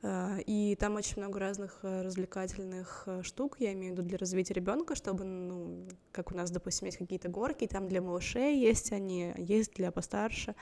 Э, 0.00 0.40
и 0.46 0.74
там 0.76 0.94
очень 0.94 1.18
много 1.18 1.38
разных 1.38 1.80
э, 1.82 2.00
развлекательных 2.00 3.06
штук, 3.20 3.56
я 3.58 3.74
имею 3.74 3.92
в 3.92 3.98
виду 3.98 4.08
для 4.08 4.16
развития 4.16 4.54
ребенка, 4.54 4.94
чтобы, 4.94 5.24
ну, 5.24 5.86
как 6.10 6.32
у 6.32 6.34
нас, 6.34 6.50
допустим, 6.50 6.86
есть 6.86 6.96
какие-то 6.96 7.28
горки, 7.28 7.66
там 7.66 7.86
для 7.86 8.00
малышей 8.00 8.58
есть 8.58 8.92
они, 8.92 9.34
есть 9.36 9.74
для 9.74 9.92
постарше 9.92 10.54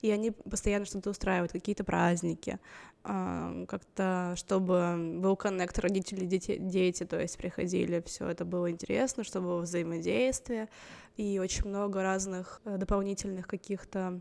и 0.00 0.10
они 0.10 0.30
постоянно 0.30 0.84
что-то 0.84 1.10
устраивают, 1.10 1.52
какие-то 1.52 1.84
праздники, 1.84 2.58
как-то, 3.02 4.34
чтобы 4.36 5.18
был 5.18 5.36
коннект 5.36 5.78
родители, 5.78 6.24
дети, 6.24 6.56
дети, 6.58 7.04
то 7.04 7.20
есть 7.20 7.38
приходили, 7.38 8.02
все 8.06 8.28
это 8.28 8.44
было 8.44 8.70
интересно, 8.70 9.24
чтобы 9.24 9.46
было 9.46 9.60
взаимодействие, 9.62 10.68
и 11.16 11.38
очень 11.38 11.66
много 11.66 12.02
разных 12.02 12.60
э, 12.64 12.76
дополнительных 12.76 13.48
каких-то 13.48 14.20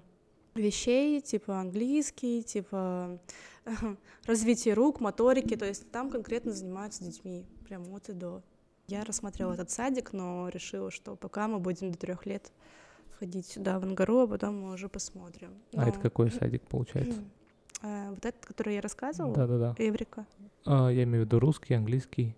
вещей, 0.55 1.21
типа 1.21 1.59
английский, 1.59 2.43
типа 2.43 3.19
развитие 4.25 4.73
рук, 4.73 4.99
моторики, 4.99 5.55
то 5.55 5.65
есть 5.65 5.91
там 5.91 6.09
конкретно 6.09 6.53
занимаются 6.53 7.03
детьми, 7.03 7.45
прям 7.65 7.93
от 7.93 8.09
и 8.09 8.13
до. 8.13 8.41
Я 8.87 9.03
рассмотрела 9.03 9.53
этот 9.53 9.69
садик, 9.69 10.13
но 10.13 10.49
решила, 10.49 10.91
что 10.91 11.15
пока 11.15 11.47
мы 11.47 11.59
будем 11.59 11.91
до 11.91 11.97
трех 11.97 12.25
лет 12.25 12.51
ходить 13.19 13.45
сюда, 13.47 13.79
в 13.79 13.83
Ангару, 13.83 14.21
а 14.21 14.27
потом 14.27 14.61
мы 14.61 14.73
уже 14.73 14.89
посмотрим. 14.89 15.51
Но... 15.73 15.83
А 15.83 15.87
это 15.87 15.99
какой 15.99 16.31
садик 16.31 16.63
получается? 16.63 17.21
А, 17.83 18.09
вот 18.09 18.25
этот, 18.25 18.43
который 18.43 18.73
я 18.73 18.81
рассказывала? 18.81 19.35
Да-да-да. 19.35 19.75
Эврика. 19.77 20.25
А, 20.65 20.89
я 20.89 21.03
имею 21.03 21.25
в 21.25 21.27
виду 21.27 21.39
русский, 21.39 21.75
английский. 21.75 22.35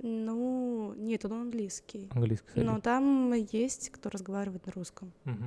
Ну, 0.00 0.94
нет, 0.96 1.24
он 1.24 1.32
английский. 1.34 2.08
Английский 2.10 2.48
садик. 2.48 2.64
Но 2.66 2.80
там 2.80 3.32
есть, 3.34 3.90
кто 3.90 4.10
разговаривает 4.10 4.66
на 4.66 4.72
русском. 4.72 5.12
Угу. 5.26 5.44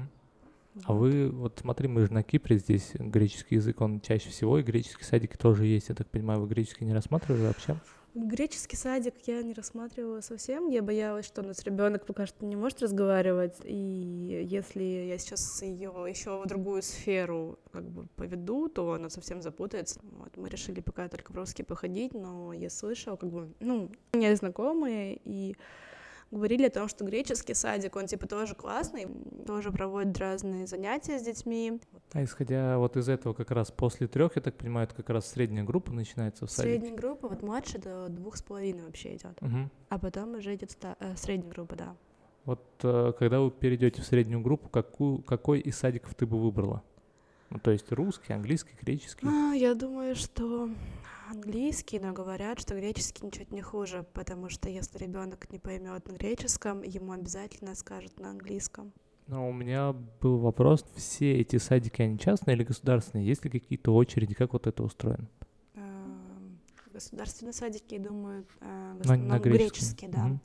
Вот. 0.76 0.84
А 0.86 0.94
вы, 0.94 1.30
вот 1.30 1.60
смотри, 1.60 1.90
мы 1.90 2.06
же 2.06 2.14
на 2.14 2.24
Кипре, 2.24 2.58
здесь 2.58 2.92
греческий 2.94 3.56
язык, 3.56 3.82
он 3.82 4.00
чаще 4.00 4.30
всего, 4.30 4.60
и 4.60 4.64
греческий 4.64 5.04
садик 5.04 5.38
тоже 5.38 5.66
есть. 5.66 5.90
Я 5.90 5.96
так 5.96 6.08
понимаю, 6.08 6.40
вы 6.40 6.48
греческий 6.48 6.86
не 6.86 6.94
рассматривали 6.94 7.48
вообще? 7.48 7.78
Греческий 8.14 8.76
садик 8.76 9.14
я 9.26 9.44
не 9.44 9.54
рассматривала 9.54 10.22
совсем. 10.22 10.70
Я 10.70 10.82
боялась, 10.82 11.26
что 11.26 11.42
у 11.42 11.46
нас 11.46 11.64
ребенок 11.64 12.06
пока 12.06 12.26
что 12.26 12.46
не 12.46 12.56
может 12.56 12.82
разговаривать. 12.82 13.58
И 13.64 14.48
если 14.50 14.84
я 14.84 15.18
сейчас 15.18 15.62
ее 15.62 15.94
еще 16.10 16.42
в 16.42 16.48
другую 16.48 16.82
сферу 16.82 17.60
как 17.72 17.84
бы 17.84 18.08
поведу, 18.16 18.70
то 18.70 18.94
она 18.94 19.10
совсем 19.10 19.42
запутается. 19.42 20.00
Вот, 20.04 20.36
мы 20.36 20.50
решили 20.50 20.82
пока 20.82 21.10
только 21.10 21.32
в 21.32 21.36
русский 21.36 21.64
походить, 21.64 22.14
но 22.14 22.54
я 22.54 22.70
слышала, 22.70 23.18
как 23.18 23.30
бы, 23.30 23.54
ну, 23.60 23.92
у 24.14 24.36
знакомые, 24.36 25.20
и 25.24 25.56
говорили 26.32 26.66
о 26.68 26.70
том, 26.70 26.88
что 26.88 27.06
греческий 27.06 27.54
садик, 27.54 27.96
он 27.96 28.08
типа 28.08 28.28
тоже 28.28 28.56
классный, 28.56 29.08
тоже 29.46 29.72
проводит 29.72 30.18
разные 30.18 30.68
занятия 30.68 31.20
с 31.20 31.24
детьми. 31.24 31.80
А 32.12 32.24
исходя 32.24 32.78
вот 32.78 32.98
из 32.98 33.10
этого 33.10 33.34
как 33.34 33.52
раз 33.52 33.72
после 33.72 34.08
трех, 34.08 34.36
я 34.36 34.42
так 34.42 34.56
понимаю, 34.56 34.88
это 34.88 34.96
как 34.96 35.10
раз 35.10 35.30
средняя 35.30 35.64
группа 35.64 35.92
начинается 35.92 36.46
в 36.46 36.52
садике? 36.52 36.80
Средняя 36.80 36.98
группа, 36.98 37.28
вот 37.28 37.42
младше 37.42 37.78
до 37.78 38.10
двух 38.10 38.38
с 38.38 38.42
половиной 38.42 38.86
вообще 38.86 39.16
идет. 39.16 39.42
Угу. 39.42 39.70
А 39.90 40.00
потом 40.00 40.36
уже 40.36 40.56
идет 40.56 40.72
ста- 40.72 40.98
э, 41.00 41.16
средняя 41.16 41.52
группа, 41.52 41.76
да. 41.76 41.96
Вот 42.46 42.64
э, 42.84 43.14
когда 43.20 43.42
вы 43.42 43.52
перейдете 43.52 44.02
в 44.02 44.06
среднюю 44.06 44.42
группу, 44.42 44.70
какую, 44.70 45.22
какой 45.22 45.60
из 45.60 45.78
садиков 45.78 46.16
ты 46.16 46.26
бы 46.26 46.42
выбрала? 46.42 46.82
Ну, 47.50 47.60
то 47.60 47.72
есть 47.72 47.92
русский, 47.92 48.34
английский, 48.34 48.72
греческий? 48.82 49.26
А, 49.28 49.54
я 49.54 49.74
думаю, 49.74 50.16
что 50.16 50.70
английский, 51.30 52.00
но 52.00 52.14
говорят, 52.14 52.60
что 52.60 52.76
греческий 52.76 53.26
ничуть 53.26 53.52
не 53.52 53.62
хуже, 53.62 54.06
потому 54.14 54.50
что 54.50 54.70
если 54.70 54.98
ребенок 54.98 55.50
не 55.52 55.60
поймет 55.60 56.08
на 56.08 56.14
греческом, 56.14 56.82
ему 56.82 57.12
обязательно 57.12 57.76
скажут 57.76 58.20
на 58.20 58.30
английском. 58.30 58.94
Но 59.28 59.50
у 59.50 59.54
меня 59.54 59.94
был 60.22 60.38
вопрос, 60.38 60.86
все 60.96 61.40
эти 61.40 61.58
садики, 61.58 62.02
они 62.02 62.18
частные 62.18 62.56
или 62.56 62.64
государственные? 62.64 63.28
Есть 63.28 63.44
ли 63.44 63.52
какие-то 63.52 63.94
очереди, 63.94 64.34
как 64.34 64.54
вот 64.54 64.68
это 64.68 64.84
устроено? 64.84 65.28
Эм, 65.76 66.60
государственные 66.94 67.54
садики, 67.54 67.98
думаю, 67.98 68.46
э, 68.62 68.96
в 68.98 69.02
основном 69.02 69.28
на 69.28 69.40
греческие, 69.40 70.10
да. 70.10 70.26
Угу. 70.26 70.40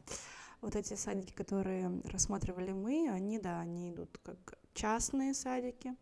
Вот 0.62 0.76
эти 0.76 0.94
садики, 0.94 1.32
которые 1.32 1.92
рассматривали 2.04 2.72
мы, 2.72 3.08
они, 3.08 3.38
да, 3.38 3.60
они 3.60 3.90
идут 3.90 4.18
как 4.24 4.58
частные 4.74 5.34
садики 5.34 5.94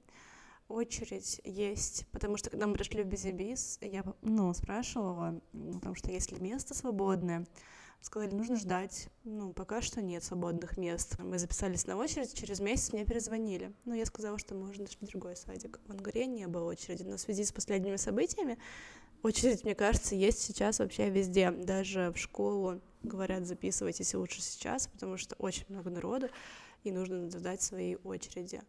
очередь 0.70 1.40
есть, 1.44 2.06
потому 2.12 2.36
что 2.36 2.50
когда 2.50 2.66
мы 2.66 2.74
пришли 2.74 3.02
в 3.02 3.06
Бизибис, 3.06 3.78
я 3.82 4.04
ну, 4.22 4.52
спрашивала, 4.54 5.40
потому 5.52 5.94
что 5.94 6.10
есть 6.10 6.32
ли 6.32 6.40
место 6.40 6.74
свободное, 6.74 7.46
сказали, 8.00 8.34
нужно 8.34 8.56
ждать. 8.56 9.08
Ну, 9.24 9.52
пока 9.52 9.82
что 9.82 10.00
нет 10.00 10.24
свободных 10.24 10.78
мест. 10.78 11.18
Мы 11.18 11.38
записались 11.38 11.86
на 11.86 11.96
очередь, 11.96 12.34
через 12.34 12.60
месяц 12.60 12.92
мне 12.92 13.04
перезвонили. 13.04 13.72
Ну, 13.84 13.94
я 13.94 14.06
сказала, 14.06 14.38
что 14.38 14.54
можно 14.54 14.86
в 14.86 15.06
другой 15.06 15.36
садик. 15.36 15.80
В 15.86 15.90
Ангаре 15.90 16.26
не 16.26 16.46
было 16.46 16.64
очереди, 16.64 17.02
но 17.02 17.16
в 17.16 17.20
связи 17.20 17.44
с 17.44 17.52
последними 17.52 17.96
событиями 17.96 18.58
очередь, 19.22 19.64
мне 19.64 19.74
кажется, 19.74 20.14
есть 20.14 20.40
сейчас 20.40 20.78
вообще 20.78 21.10
везде. 21.10 21.50
Даже 21.50 22.12
в 22.14 22.18
школу 22.18 22.80
говорят, 23.02 23.46
записывайтесь 23.46 24.14
лучше 24.14 24.40
сейчас, 24.40 24.86
потому 24.86 25.16
что 25.16 25.34
очень 25.36 25.66
много 25.68 25.90
народу, 25.90 26.28
и 26.84 26.92
нужно 26.92 27.28
ждать 27.30 27.62
своей 27.62 27.96
очереди. 27.96 28.62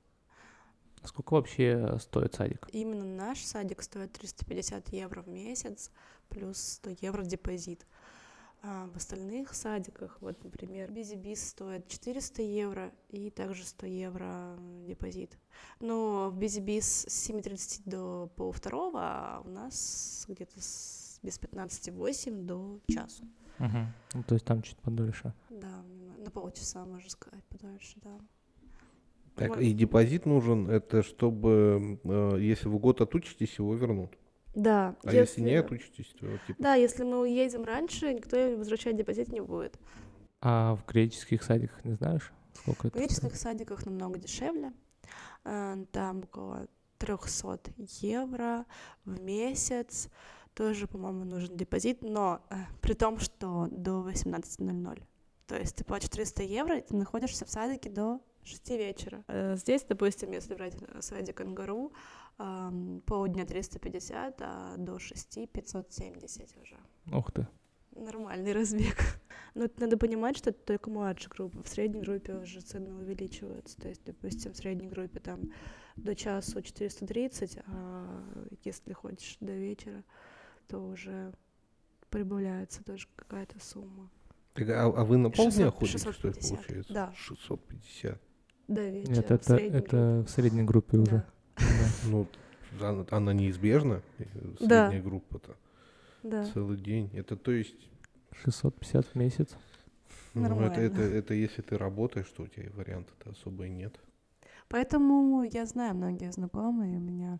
Сколько 1.03 1.34
вообще 1.34 1.98
стоит 2.00 2.36
садик? 2.36 2.67
Именно 2.72 3.05
наш 3.05 3.43
садик 3.43 3.81
стоит 3.81 4.13
350 4.13 4.89
евро 4.89 5.22
в 5.22 5.27
месяц, 5.27 5.91
плюс 6.29 6.58
100 6.58 6.98
евро 7.01 7.24
депозит. 7.24 7.86
А 8.63 8.88
в 8.93 8.98
остальных 8.98 9.55
садиках, 9.55 10.17
вот, 10.22 10.43
например, 10.43 10.91
Бизибис 10.91 11.50
стоит 11.50 11.88
400 11.88 12.43
евро 12.43 12.91
и 13.10 13.31
также 13.31 13.65
100 13.65 13.86
евро 13.88 14.55
депозит. 14.86 15.39
Но 15.79 16.29
в 16.29 16.38
Бизибис 16.38 17.05
с 17.08 17.29
7.30 17.29 17.81
до 17.86 18.31
полвторого, 18.36 19.00
а 19.01 19.41
у 19.43 19.50
нас 19.50 20.25
где-то 20.27 20.62
с, 20.62 21.20
без 21.24 21.39
15.8 21.39 22.43
до 22.43 22.79
часу. 22.88 23.24
Угу. 23.58 23.77
Ну, 24.13 24.24
то 24.24 24.36
есть 24.36 24.46
там 24.46 24.62
чуть 24.62 24.77
подольше. 24.77 25.34
Да, 25.50 25.84
на 26.20 26.29
полчаса, 26.29 26.86
можно 26.86 27.10
сказать, 27.10 27.43
подольше, 27.46 27.98
да. 28.03 28.20
Так, 29.35 29.59
и 29.61 29.73
депозит 29.73 30.25
нужен, 30.25 30.69
это 30.69 31.03
чтобы, 31.03 32.00
э, 32.03 32.38
если 32.39 32.67
вы 32.67 32.79
год 32.79 33.01
отучитесь, 33.01 33.57
его 33.57 33.73
вернут. 33.75 34.11
Да. 34.53 34.95
А 35.03 35.13
если, 35.13 35.19
если 35.19 35.41
не 35.41 35.55
отучитесь, 35.55 36.13
то 36.19 36.27
типа... 36.45 36.61
Да, 36.61 36.75
если 36.75 37.03
мы 37.03 37.21
уедем 37.21 37.63
раньше, 37.63 38.13
никто 38.13 38.57
возвращать 38.57 38.97
депозит 38.97 39.29
не 39.29 39.39
будет. 39.39 39.79
А 40.41 40.75
в 40.75 40.85
греческих 40.85 41.43
садиках 41.43 41.83
не 41.85 41.93
знаешь, 41.93 42.31
сколько 42.53 42.88
это? 42.88 42.97
В 42.97 43.00
греческих 43.00 43.35
стоит? 43.35 43.39
садиках 43.39 43.85
намного 43.85 44.19
дешевле. 44.19 44.73
Э, 45.45 45.85
там 45.91 46.19
около 46.19 46.67
300 46.97 47.73
евро 48.01 48.65
в 49.05 49.21
месяц. 49.21 50.09
Тоже, 50.53 50.88
по-моему, 50.88 51.23
нужен 51.23 51.55
депозит, 51.55 52.01
но 52.01 52.41
э, 52.50 52.55
при 52.81 52.93
том, 52.93 53.19
что 53.19 53.67
до 53.71 54.05
18.00. 54.07 55.03
То 55.47 55.57
есть 55.57 55.75
ты 55.77 55.85
платишь 55.85 56.09
300 56.09 56.43
евро, 56.43 56.77
и 56.77 56.81
ты 56.81 56.95
находишься 56.95 57.45
в 57.45 57.50
садике 57.50 57.89
до 57.89 58.19
6 58.43 58.69
вечера. 58.71 59.24
Э, 59.27 59.55
здесь, 59.55 59.83
допустим, 59.83 60.31
если 60.31 60.55
брать 60.55 60.75
садик 61.00 61.41
Ангару, 61.41 61.91
полдня 63.05 63.45
350, 63.45 64.41
а 64.41 64.75
до 64.77 65.00
6 65.00 65.51
570 65.51 66.57
уже. 66.62 66.77
Ух 67.12 67.31
ты. 67.31 67.48
Нормальный 67.95 68.53
разбег. 68.53 68.98
Но 69.53 69.65
это 69.65 69.81
надо 69.81 69.98
понимать, 69.98 70.38
что 70.38 70.50
это 70.50 70.60
только 70.60 70.89
младшая 70.89 71.29
группа. 71.29 71.62
В 71.62 71.67
средней 71.67 72.01
группе 72.01 72.33
уже 72.36 72.62
цены 72.62 72.93
увеличиваются. 72.93 73.79
То 73.79 73.89
есть, 73.89 74.03
допустим, 74.05 74.53
в 74.53 74.57
средней 74.57 74.88
группе 74.88 75.19
там 75.19 75.51
до 75.98 76.15
часу 76.15 76.62
430, 76.62 77.60
а 77.67 78.24
если 78.63 78.93
хочешь 78.93 79.38
до 79.39 79.51
вечера, 79.51 80.03
то 80.67 80.79
уже 80.79 81.33
прибавляется 82.10 82.83
тоже 82.83 83.07
какая-то 83.15 83.60
сумма. 83.60 84.10
Так, 84.53 84.69
а, 84.69 84.86
а 84.86 85.05
вы 85.05 85.17
на 85.17 85.29
полдня 85.29 85.71
600, 85.71 85.75
ходите, 85.75 85.98
что 85.98 86.27
ли, 86.27 86.33
650, 86.33 86.57
получается? 86.57 86.93
да. 86.93 87.13
650. 87.15 88.21
До 88.68 88.88
вечера. 88.89 89.13
Нет, 89.13 89.27
в 89.27 89.32
это, 89.32 89.56
среднем 89.56 89.80
это 89.80 90.24
в 90.25 90.30
средней 90.30 90.63
группе 90.63 90.98
же. 90.98 91.03
уже. 91.03 91.12
Да. 91.12 91.25
Ну, 92.10 92.27
она, 92.80 93.06
она 93.12 93.34
неизбежна, 93.34 94.01
Да. 94.60 94.88
средняя 94.89 95.01
группа-то. 95.01 95.56
Да. 96.24 96.46
Целый 96.46 96.77
день. 96.77 97.10
Это 97.13 97.36
то 97.36 97.51
есть, 97.51 97.89
650 98.44 99.06
в 99.08 99.15
месяц. 99.15 99.50
ну, 100.34 100.41
это, 100.41 100.50
Нормально. 100.50 100.74
это, 100.74 101.01
это 101.01 101.34
если 101.34 101.62
ты 101.62 101.77
работаешь, 101.77 102.30
то 102.30 102.44
у 102.44 102.48
тебя 102.48 102.70
вариантов-то 102.75 103.32
особо 103.32 103.65
и 103.65 103.70
нет. 103.70 104.00
Поэтому 104.70 105.44
я 105.44 105.65
знаю 105.65 105.96
многие 105.96 106.32
знакомые, 106.32 106.98
у 106.98 107.01
меня 107.01 107.39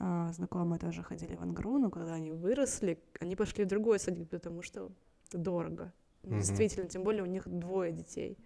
а, 0.00 0.32
знакомые 0.32 0.80
тоже 0.80 1.02
ходили 1.04 1.36
в 1.36 1.42
Ангру, 1.42 1.78
но 1.78 1.90
когда 1.90 2.14
они 2.14 2.32
выросли, 2.32 2.98
они 3.20 3.36
пошли 3.36 3.64
в 3.64 3.68
другой 3.68 4.00
садик, 4.00 4.28
потому 4.30 4.62
что 4.62 4.90
дорого. 5.32 5.92
Мгм. 6.24 6.38
Действительно, 6.38 6.88
тем 6.88 7.04
более 7.04 7.22
у 7.22 7.26
них 7.26 7.48
двое 7.48 7.92
детей. 7.92 8.36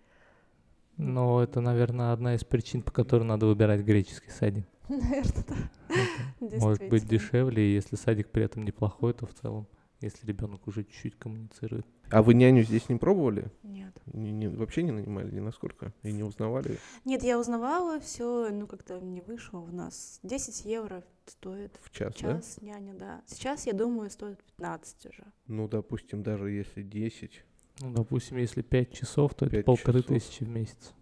Но 0.97 1.43
это, 1.43 1.61
наверное, 1.61 2.13
одна 2.13 2.35
из 2.35 2.45
причин, 2.45 2.83
по 2.83 2.91
которой 2.91 3.25
надо 3.25 3.47
выбирать 3.47 3.83
греческий 3.83 4.31
садик. 4.31 4.67
Наверное, 4.89 5.45
да. 5.49 6.47
Это 6.47 6.57
может 6.61 6.89
быть 6.89 7.07
дешевле, 7.07 7.63
и 7.71 7.75
если 7.75 7.97
садик 7.97 8.29
при 8.31 8.45
этом 8.45 8.65
неплохой, 8.65 9.13
то 9.15 9.27
в 9.27 9.35
целом, 9.35 9.67
если 10.01 10.27
ребенок 10.27 10.67
уже 10.67 10.85
чуть-чуть 10.85 11.17
коммуницирует. 11.19 11.87
А 12.11 12.23
вы 12.23 12.35
няню 12.35 12.63
здесь 12.63 12.89
не 12.89 12.97
пробовали? 12.97 13.51
Нет. 13.65 13.93
Не- 14.07 14.31
не- 14.31 14.49
вообще 14.49 14.85
не 14.85 14.93
нанимали 14.93 15.35
ни 15.35 15.41
насколько? 15.41 15.93
И 16.03 16.13
не 16.13 16.23
узнавали? 16.23 16.79
Нет, 17.05 17.25
я 17.25 17.39
узнавала, 17.39 17.99
все, 17.99 18.49
ну 18.51 18.67
как-то 18.69 19.01
не 19.01 19.21
вышло 19.23 19.59
у 19.59 19.67
нас. 19.67 20.21
10 20.23 20.65
евро 20.67 21.03
стоит 21.27 21.77
В 21.83 21.91
час, 21.91 22.15
да? 22.23 22.35
час 22.37 22.59
няня, 22.63 22.95
да. 22.95 23.23
Сейчас, 23.27 23.67
я 23.67 23.73
думаю, 23.73 24.09
стоит 24.11 24.41
15 24.45 25.07
уже. 25.07 25.25
Ну, 25.49 25.67
допустим, 25.69 26.23
даже 26.23 26.51
если 26.51 26.83
10, 26.83 27.45
Ну, 27.81 27.93
допустим, 27.93 28.39
если 28.39 28.63
5 28.63 28.93
часов, 28.93 29.35
то 29.35 29.45
это 29.47 29.57
Пять 29.57 29.67
полторы 29.67 30.01
часов. 30.03 30.17
тысячи 30.17 30.45
в 30.45 30.49
месяц. 30.49 30.95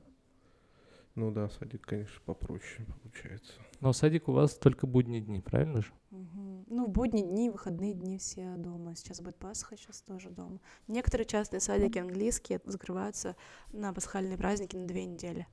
ну 1.14 1.30
да, 1.30 1.48
садик, 1.48 1.82
конечно, 1.86 2.20
попроще 2.24 2.84
получается. 3.02 3.52
Но 3.80 3.92
садик 3.92 4.28
у 4.28 4.32
вас 4.32 4.54
только 4.56 4.86
будние 4.86 5.20
дни, 5.20 5.40
правильно 5.40 5.82
же? 5.82 5.92
Мгм. 6.10 6.64
Ну, 6.68 6.86
в 6.86 6.90
будние 6.90 7.24
дни, 7.24 7.50
выходные 7.50 7.94
дни 7.94 8.18
все 8.18 8.56
дома. 8.56 8.96
Сейчас 8.96 9.20
будет 9.20 9.36
Пасха, 9.36 9.76
сейчас 9.76 10.00
тоже 10.02 10.30
дома. 10.30 10.58
Некоторые 10.88 11.26
частные 11.26 11.60
садики 11.60 11.98
английские 11.98 12.60
закрываются 12.64 13.36
на 13.72 13.92
пасхальные 13.92 14.36
праздники 14.36 14.74
на 14.74 14.86
две 14.88 15.04
недели. 15.04 15.46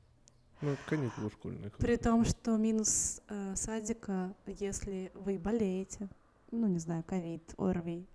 Ну, 0.61 0.71
это 0.71 0.81
каникулы 0.87 1.29
школьные. 1.29 1.69
При 1.71 1.95
том, 1.97 2.23
что 2.25 2.55
минус 2.57 3.21
э, 3.27 3.55
садика, 3.55 4.33
если 4.45 5.11
вы 5.15 5.37
болеете, 5.37 6.09
ну, 6.51 6.67
не 6.67 6.79
знаю, 6.79 7.03
ковид, 7.03 7.53
ОРВИ, 7.57 8.07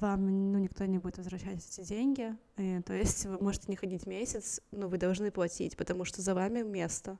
вам 0.00 0.52
ну, 0.52 0.58
никто 0.58 0.84
не 0.84 0.98
будет 0.98 1.18
возвращать 1.18 1.58
эти 1.66 1.86
деньги. 1.86 2.34
И, 2.56 2.80
то 2.82 2.92
есть 2.94 3.26
вы 3.26 3.38
можете 3.38 3.66
не 3.68 3.76
ходить 3.76 4.06
месяц, 4.06 4.60
но 4.70 4.88
вы 4.88 4.98
должны 4.98 5.30
платить, 5.30 5.76
потому 5.76 6.04
что 6.04 6.22
за 6.22 6.34
вами 6.34 6.62
место. 6.62 7.18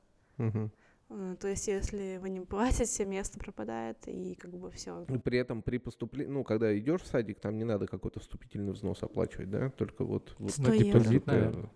Э, 1.08 1.36
То 1.38 1.46
есть, 1.48 1.68
если 1.68 2.18
вы 2.20 2.30
не 2.30 2.40
платите, 2.40 3.04
место 3.04 3.38
пропадает, 3.38 3.96
и 4.08 4.34
как 4.34 4.50
бы 4.56 4.70
все. 4.72 5.04
И 5.08 5.18
при 5.18 5.38
этом 5.38 5.62
при 5.62 5.78
поступлении, 5.78 6.32
ну, 6.32 6.42
когда 6.42 6.76
идешь 6.76 7.02
в 7.02 7.06
садик, 7.06 7.38
там 7.40 7.56
не 7.58 7.64
надо 7.64 7.86
какой-то 7.86 8.18
вступительный 8.20 8.72
взнос 8.72 9.02
оплачивать, 9.02 9.50
да? 9.50 9.70
Только 9.70 10.04
вот... 10.04 10.34
вот 10.38 10.50
100 10.50 10.62
Ну, 10.62 10.72
евро. 10.72 10.84
депозит, 11.00 11.22
э, 11.28 11.30
наверное. 11.30 11.70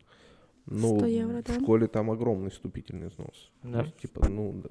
Ну, 0.66 0.98
100 0.98 1.06
евро, 1.06 1.42
в 1.42 1.44
да? 1.44 1.60
школе 1.60 1.86
там 1.86 2.10
огромный 2.10 2.50
вступительный 2.50 3.08
взнос. 3.08 3.52
То 3.62 3.68
Да. 3.68 3.82
есть, 3.82 3.96
типа, 3.98 4.28
ну, 4.28 4.62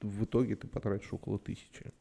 в 0.00 0.24
итоге 0.24 0.54
ты 0.54 0.68
потратишь 0.68 1.12
около 1.12 1.38
тысячи. 1.38 1.92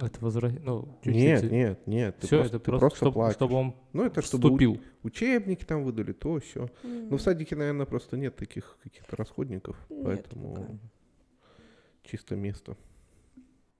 Это 0.00 0.20
возврат... 0.20 0.52
Ну, 0.62 0.98
чуть-чуть. 1.02 1.14
Нет, 1.14 1.50
нет, 1.50 1.86
нет. 1.86 2.16
Все, 2.20 2.38
просто, 2.38 2.56
это 2.56 2.64
просто, 2.70 2.96
чтобы, 2.96 3.12
платишь. 3.12 3.36
чтобы 3.36 3.54
он 3.54 3.74
Ну, 3.92 4.04
это 4.04 4.20
чтобы 4.22 4.48
вступил. 4.48 4.80
учебники 5.02 5.64
там 5.64 5.84
выдали, 5.84 6.12
то 6.12 6.38
все. 6.38 6.68
М. 6.84 7.08
Ну, 7.08 7.16
в 7.16 7.22
садике, 7.22 7.56
наверное, 7.56 7.86
просто 7.86 8.16
нет 8.16 8.36
таких 8.36 8.78
каких-то 8.82 9.16
расходников, 9.16 9.76
Нет 9.88 10.04
поэтому 10.04 10.54
пока. 10.54 10.72
чисто 12.02 12.36
место. 12.36 12.76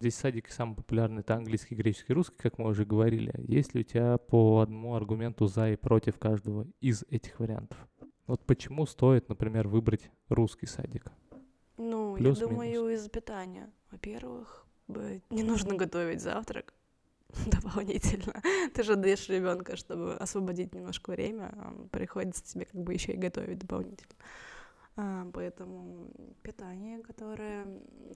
Здесь 0.01 0.15
садики 0.15 0.51
самый 0.51 0.77
популярный 0.77 1.21
это 1.21 1.35
английский, 1.37 1.75
греческий, 1.75 2.13
русский, 2.13 2.37
как 2.37 2.59
мы 2.59 2.69
уже 2.69 2.85
говорили. 2.85 3.33
Есть 3.39 3.75
ли 3.75 3.81
у 3.81 3.85
тебя 3.85 4.19
по 4.19 4.61
одному 4.61 4.95
аргументу 4.95 5.47
за 5.47 5.71
и 5.71 5.77
против 5.77 6.19
каждого 6.19 6.67
из 6.81 7.03
этих 7.11 7.41
вариантов? 7.41 7.79
Вот 8.27 8.45
почему 8.45 8.85
стоит, 8.87 9.29
например, 9.29 9.69
выбрать 9.69 10.11
русский 10.29 10.67
садик? 10.67 11.07
Ну, 11.79 12.15
Плюс, 12.17 12.41
я 12.41 12.47
думаю, 12.47 12.89
из 12.89 13.09
питания. 13.09 13.71
Во-первых, 13.91 14.66
не 14.89 15.43
нужно 15.43 15.75
готовить 15.77 16.21
завтрак 16.21 16.73
дополнительно. 17.47 18.41
Ты 18.75 18.83
же 18.83 18.97
даешь 18.97 19.29
ребенка, 19.29 19.77
чтобы 19.77 20.15
освободить 20.15 20.75
немножко 20.75 21.11
время, 21.11 21.55
приходится 21.91 22.45
тебе 22.45 22.67
как 22.67 22.81
бы 22.81 22.95
еще 22.95 23.13
и 23.13 23.17
готовить 23.17 23.59
дополнительно. 23.59 24.15
А, 24.99 25.27
поэтому 25.33 26.09
питание, 26.43 27.01
которое, 27.01 27.67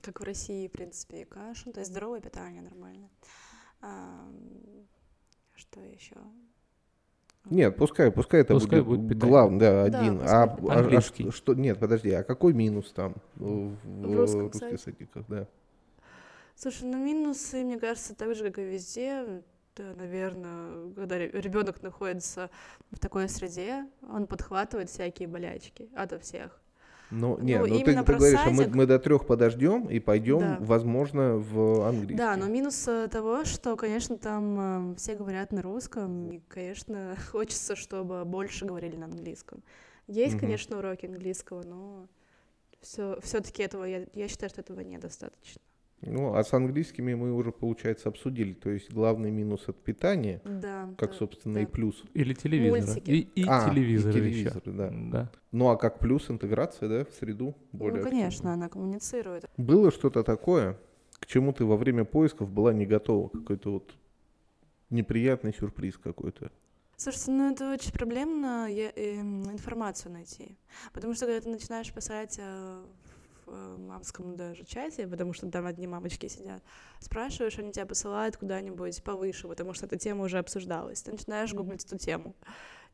как 0.00 0.20
в 0.20 0.24
России, 0.24 0.66
в 0.66 0.72
принципе, 0.72 1.22
и 1.22 1.24
каша, 1.24 1.64
ну, 1.66 1.72
то 1.72 1.80
есть 1.80 1.90
здоровое 1.90 2.20
питание 2.20 2.62
нормальное. 2.62 3.10
А, 3.82 4.30
что 5.54 5.80
еще? 5.80 6.16
Нет, 7.50 7.76
пускай, 7.76 8.10
пускай 8.10 8.42
это 8.42 8.54
Пускай 8.54 8.80
будет, 8.80 8.98
будет 8.98 9.08
питание. 9.08 9.30
главный, 9.30 9.58
да, 9.58 9.88
Да, 9.88 9.98
один. 9.98 10.18
пускай 10.18 10.34
а, 10.34 10.42
а- 10.44 11.28
а 11.28 11.32
что, 11.32 11.54
нет, 11.54 11.78
подожди, 11.78 12.10
а 12.10 12.22
какой 12.22 12.52
минус 12.52 12.92
там 12.92 13.14
в, 13.34 13.74
в 13.84 14.14
русском 14.14 14.50
русских 14.50 14.80
садиках, 14.80 15.24
да? 15.28 15.46
Слушай, 16.60 16.88
ну 16.88 16.98
минусы, 17.02 17.64
мне 17.64 17.78
кажется, 17.78 18.14
так 18.14 18.34
же, 18.34 18.44
как 18.44 18.58
и 18.58 18.62
везде. 18.64 19.42
Да, 19.76 19.94
наверное, 19.94 20.92
когда 20.94 21.16
ребенок 21.16 21.80
находится 21.82 22.50
в 22.90 22.98
такой 22.98 23.30
среде, 23.30 23.86
он 24.06 24.26
подхватывает 24.26 24.90
всякие 24.90 25.26
болячки 25.26 25.88
ото 25.94 26.18
всех. 26.18 26.60
Ну, 27.10 27.38
Ну, 27.38 27.44
нет, 27.44 27.66
ну 27.66 27.78
ты, 27.78 27.84
ты 28.04 28.14
говоришь, 28.14 28.40
что 28.40 28.50
мы, 28.50 28.64
садик. 28.64 28.74
мы 28.74 28.86
до 28.86 28.98
трех 28.98 29.26
подождем 29.26 29.88
и 29.88 30.00
пойдем, 30.00 30.40
Да. 30.40 30.56
возможно, 30.60 31.38
в 31.38 31.88
английский. 31.88 32.16
Да, 32.16 32.36
но 32.36 32.46
минус 32.46 32.86
э, 32.86 33.08
того, 33.08 33.46
что, 33.46 33.74
конечно, 33.76 34.18
там 34.18 34.92
э, 34.92 34.96
все 34.96 35.14
говорят 35.14 35.52
на 35.52 35.62
русском, 35.62 36.30
и, 36.30 36.40
конечно, 36.48 37.16
хочется, 37.32 37.74
чтобы 37.74 38.22
больше 38.26 38.66
говорили 38.66 38.96
на 38.96 39.06
английском. 39.06 39.62
Есть, 40.08 40.34
Мгм. 40.34 40.40
конечно, 40.42 40.76
уроки 40.78 41.06
английского, 41.06 41.62
но 41.62 42.06
все, 42.82 43.18
все-таки 43.22 43.62
этого 43.62 43.84
я, 43.84 44.06
я 44.12 44.28
считаю, 44.28 44.50
что 44.50 44.60
этого 44.60 44.80
недостаточно. 44.80 45.62
Ну, 46.02 46.34
а 46.34 46.42
с 46.42 46.54
английскими 46.54 47.12
мы 47.14 47.32
уже, 47.34 47.52
получается, 47.52 48.08
обсудили. 48.08 48.54
То 48.54 48.70
есть 48.70 48.90
главный 48.90 49.30
минус 49.30 49.68
от 49.68 49.76
питания, 49.82 50.40
Да. 50.44 50.88
как, 50.96 51.10
да, 51.10 51.16
собственно, 51.16 51.54
да. 51.56 51.60
и 51.62 51.66
плюс. 51.66 52.02
Или 52.14 52.32
телевизора? 52.32 52.80
Мультики. 52.86 53.10
И, 53.10 53.20
и 53.34 53.44
А, 53.46 53.70
и 53.74 53.80
еще. 53.82 54.10
телевизоры, 54.12 54.72
да. 54.72 54.90
да. 54.92 55.30
Ну, 55.52 55.68
а 55.68 55.76
как 55.76 55.98
плюс 55.98 56.30
интеграция, 56.30 56.88
да, 56.88 57.04
в 57.04 57.12
среду 57.14 57.54
более 57.72 58.02
Ну, 58.02 58.08
конечно, 58.08 58.52
она 58.54 58.68
коммуницирует. 58.70 59.44
Было 59.58 59.90
что-то 59.90 60.22
такое, 60.22 60.78
к 61.18 61.26
чему 61.26 61.52
ты 61.52 61.66
во 61.66 61.76
время 61.76 62.04
поисков 62.06 62.50
была 62.50 62.72
не 62.72 62.86
готова? 62.86 63.28
Какой-то 63.28 63.72
вот 63.72 63.94
неприятный 64.88 65.52
сюрприз 65.52 65.98
какой-то. 65.98 66.50
Слушайте, 66.96 67.30
ну 67.32 67.50
это 67.52 67.72
очень 67.72 67.92
проблемно 67.92 68.66
я- 68.70 68.92
эм, 68.94 69.50
информацию 69.50 70.12
найти. 70.12 70.56
Потому 70.92 71.14
что 71.14 71.26
когда 71.26 71.40
ты 71.40 71.48
начинаешь 71.48 71.90
писать 71.92 72.36
э, 72.38 72.82
в 73.50 73.54
э, 73.54 73.76
мамском 73.78 74.36
даже 74.36 74.64
чате, 74.64 75.06
потому 75.06 75.32
что 75.32 75.50
там 75.50 75.66
одни 75.66 75.86
мамочки 75.86 76.28
сидят, 76.28 76.62
спрашиваешь, 77.00 77.58
они 77.58 77.72
тебя 77.72 77.86
посылают 77.86 78.36
куда-нибудь 78.36 79.02
повыше, 79.02 79.48
потому 79.48 79.74
что 79.74 79.86
эта 79.86 79.98
тема 79.98 80.24
уже 80.24 80.38
обсуждалась. 80.38 81.02
Ты 81.02 81.12
начинаешь 81.12 81.52
гуглить 81.52 81.84
эту 81.84 81.98
тему. 81.98 82.34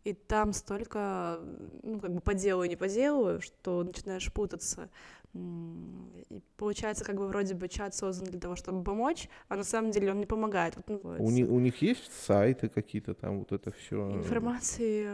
И 0.04 0.12
там 0.12 0.52
столько, 0.52 1.40
ну, 1.82 1.98
как 1.98 2.14
бы 2.14 2.20
по 2.20 2.32
делу 2.32 2.62
и 2.62 2.68
не 2.68 2.76
по 2.76 2.86
делу, 2.86 3.40
что 3.40 3.82
начинаешь 3.82 4.32
путаться. 4.32 4.88
И 5.34 6.40
получается, 6.56 7.04
как 7.04 7.16
бы 7.16 7.26
вроде 7.26 7.54
бы 7.54 7.68
чат 7.68 7.94
создан 7.94 8.30
для 8.30 8.38
того, 8.38 8.54
чтобы 8.54 8.84
помочь, 8.84 9.28
а 9.48 9.56
на 9.56 9.64
самом 9.64 9.90
деле 9.90 10.12
он 10.12 10.18
не 10.18 10.26
помогает. 10.26 10.76
Вот, 10.76 10.88
ну, 10.88 11.00
У, 11.18 11.30
них, 11.30 11.50
у 11.50 11.58
них 11.58 11.82
есть 11.82 12.12
сайты 12.24 12.68
какие-то 12.68 13.14
там, 13.14 13.40
вот 13.40 13.52
это 13.52 13.72
все. 13.72 14.10
Информации, 14.12 15.06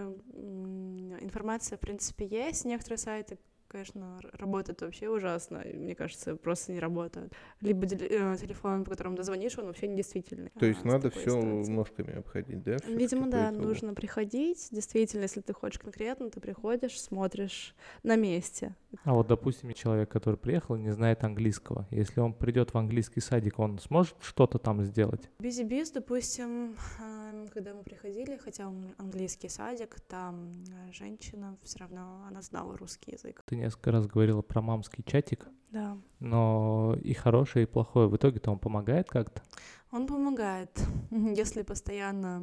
информация, 1.20 1.78
в 1.78 1.80
принципе, 1.80 2.26
есть. 2.26 2.66
Некоторые 2.66 2.98
сайты, 2.98 3.38
конечно, 3.72 4.20
р- 4.22 4.30
работают 4.34 4.80
вообще 4.82 5.08
ужасно. 5.08 5.62
Мне 5.64 5.94
кажется, 5.94 6.36
просто 6.36 6.72
не 6.72 6.78
работают. 6.78 7.32
Либо 7.60 7.86
э, 7.86 8.36
телефон, 8.36 8.84
по 8.84 8.90
которому 8.90 9.16
ты 9.16 9.22
звонишь, 9.24 9.58
он 9.58 9.66
вообще 9.66 9.88
недействительный. 9.88 10.50
То 10.58 10.66
есть 10.66 10.80
А, 10.84 10.88
надо 10.88 11.10
все 11.10 11.40
ножками 11.40 12.18
обходить, 12.18 12.62
да? 12.62 12.76
Видимо, 12.86 13.28
да, 13.30 13.50
итогу? 13.50 13.64
нужно 13.68 13.94
приходить. 13.94 14.68
Действительно, 14.70 15.22
если 15.22 15.40
ты 15.40 15.52
хочешь 15.52 15.78
конкретно, 15.78 16.30
ты 16.30 16.40
приходишь, 16.40 17.00
смотришь 17.00 17.74
на 18.02 18.16
месте. 18.16 18.76
А 19.04 19.14
вот, 19.14 19.26
допустим, 19.26 19.72
человек, 19.72 20.10
который 20.10 20.36
приехал 20.36 20.76
не 20.76 20.90
знает 20.90 21.24
английского, 21.24 21.86
если 21.90 22.20
он 22.20 22.34
придет 22.34 22.74
в 22.74 22.78
английский 22.78 23.20
садик, 23.20 23.58
он 23.58 23.78
сможет 23.78 24.14
что-то 24.20 24.58
там 24.58 24.82
сделать? 24.82 25.30
Бизи 25.38 25.62
Биз, 25.62 25.90
допустим, 25.90 26.76
эм, 27.00 27.48
когда 27.48 27.74
мы 27.74 27.82
приходили, 27.82 28.36
хотя 28.36 28.68
он 28.68 28.94
английский 28.98 29.48
садик, 29.48 29.98
там 30.00 30.62
э, 30.68 30.92
женщина 30.92 31.56
все 31.62 31.78
равно, 31.78 32.24
она 32.28 32.42
знала 32.42 32.76
русский 32.76 33.12
язык. 33.12 33.42
Ты 33.46 33.56
несколько 33.62 33.92
раз 33.92 34.06
говорила 34.06 34.42
про 34.42 34.60
мамский 34.60 35.04
чатик. 35.04 35.46
Да. 35.72 35.96
но 36.20 36.94
и 37.02 37.14
хорошее, 37.14 37.64
и 37.64 37.66
плохое. 37.66 38.06
В 38.06 38.14
итоге-то 38.14 38.50
он 38.50 38.58
помогает 38.58 39.08
как-то? 39.08 39.42
Он 39.90 40.06
помогает. 40.06 40.70
Если 41.10 41.62
постоянно 41.62 42.42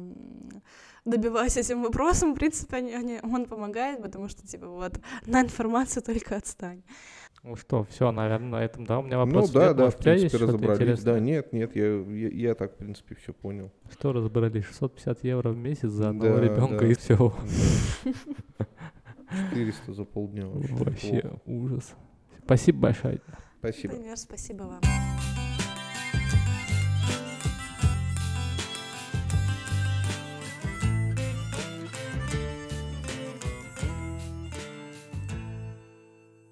добиваясь 1.04 1.56
этим 1.56 1.82
вопросом, 1.82 2.34
в 2.34 2.38
принципе, 2.38 2.76
они, 2.76 2.92
они, 2.92 3.20
он 3.22 3.46
помогает, 3.46 4.02
потому 4.02 4.28
что, 4.28 4.46
типа, 4.46 4.66
вот, 4.66 5.00
на 5.26 5.42
информацию 5.42 6.02
только 6.02 6.36
отстань. 6.36 6.82
Ну 7.42 7.56
что, 7.56 7.84
все, 7.84 8.12
наверное, 8.12 8.50
на 8.50 8.64
этом, 8.64 8.84
да, 8.84 8.98
у 8.98 9.02
меня 9.02 9.16
вопрос. 9.16 9.48
Ну 9.48 9.60
да, 9.60 9.72
да, 9.72 9.90
в 9.90 9.96
принципе, 9.96 10.36
разобрались. 10.36 11.02
Да, 11.02 11.18
нет, 11.18 11.52
нет, 11.52 11.74
я, 11.74 12.00
я, 12.00 12.28
я 12.28 12.54
так, 12.54 12.74
в 12.74 12.76
принципе, 12.76 13.14
все 13.14 13.32
понял. 13.32 13.72
Что 13.90 14.12
разобрались? 14.12 14.66
650 14.66 15.24
евро 15.24 15.50
в 15.50 15.56
месяц 15.56 15.88
за 15.88 16.10
одного 16.10 16.36
да, 16.36 16.42
ребенка 16.42 16.80
да, 16.80 16.86
и 16.86 16.94
все. 16.94 17.32
400 19.50 19.92
за 19.92 20.04
полдня. 20.04 20.46
Вообще, 20.46 20.74
вообще 20.74 21.32
ужас. 21.46 21.94
Спасибо 22.44 22.78
большое. 22.80 23.20
Спасибо. 23.58 23.94
Например, 23.94 24.16
спасибо 24.16 24.62
вам. 24.64 24.80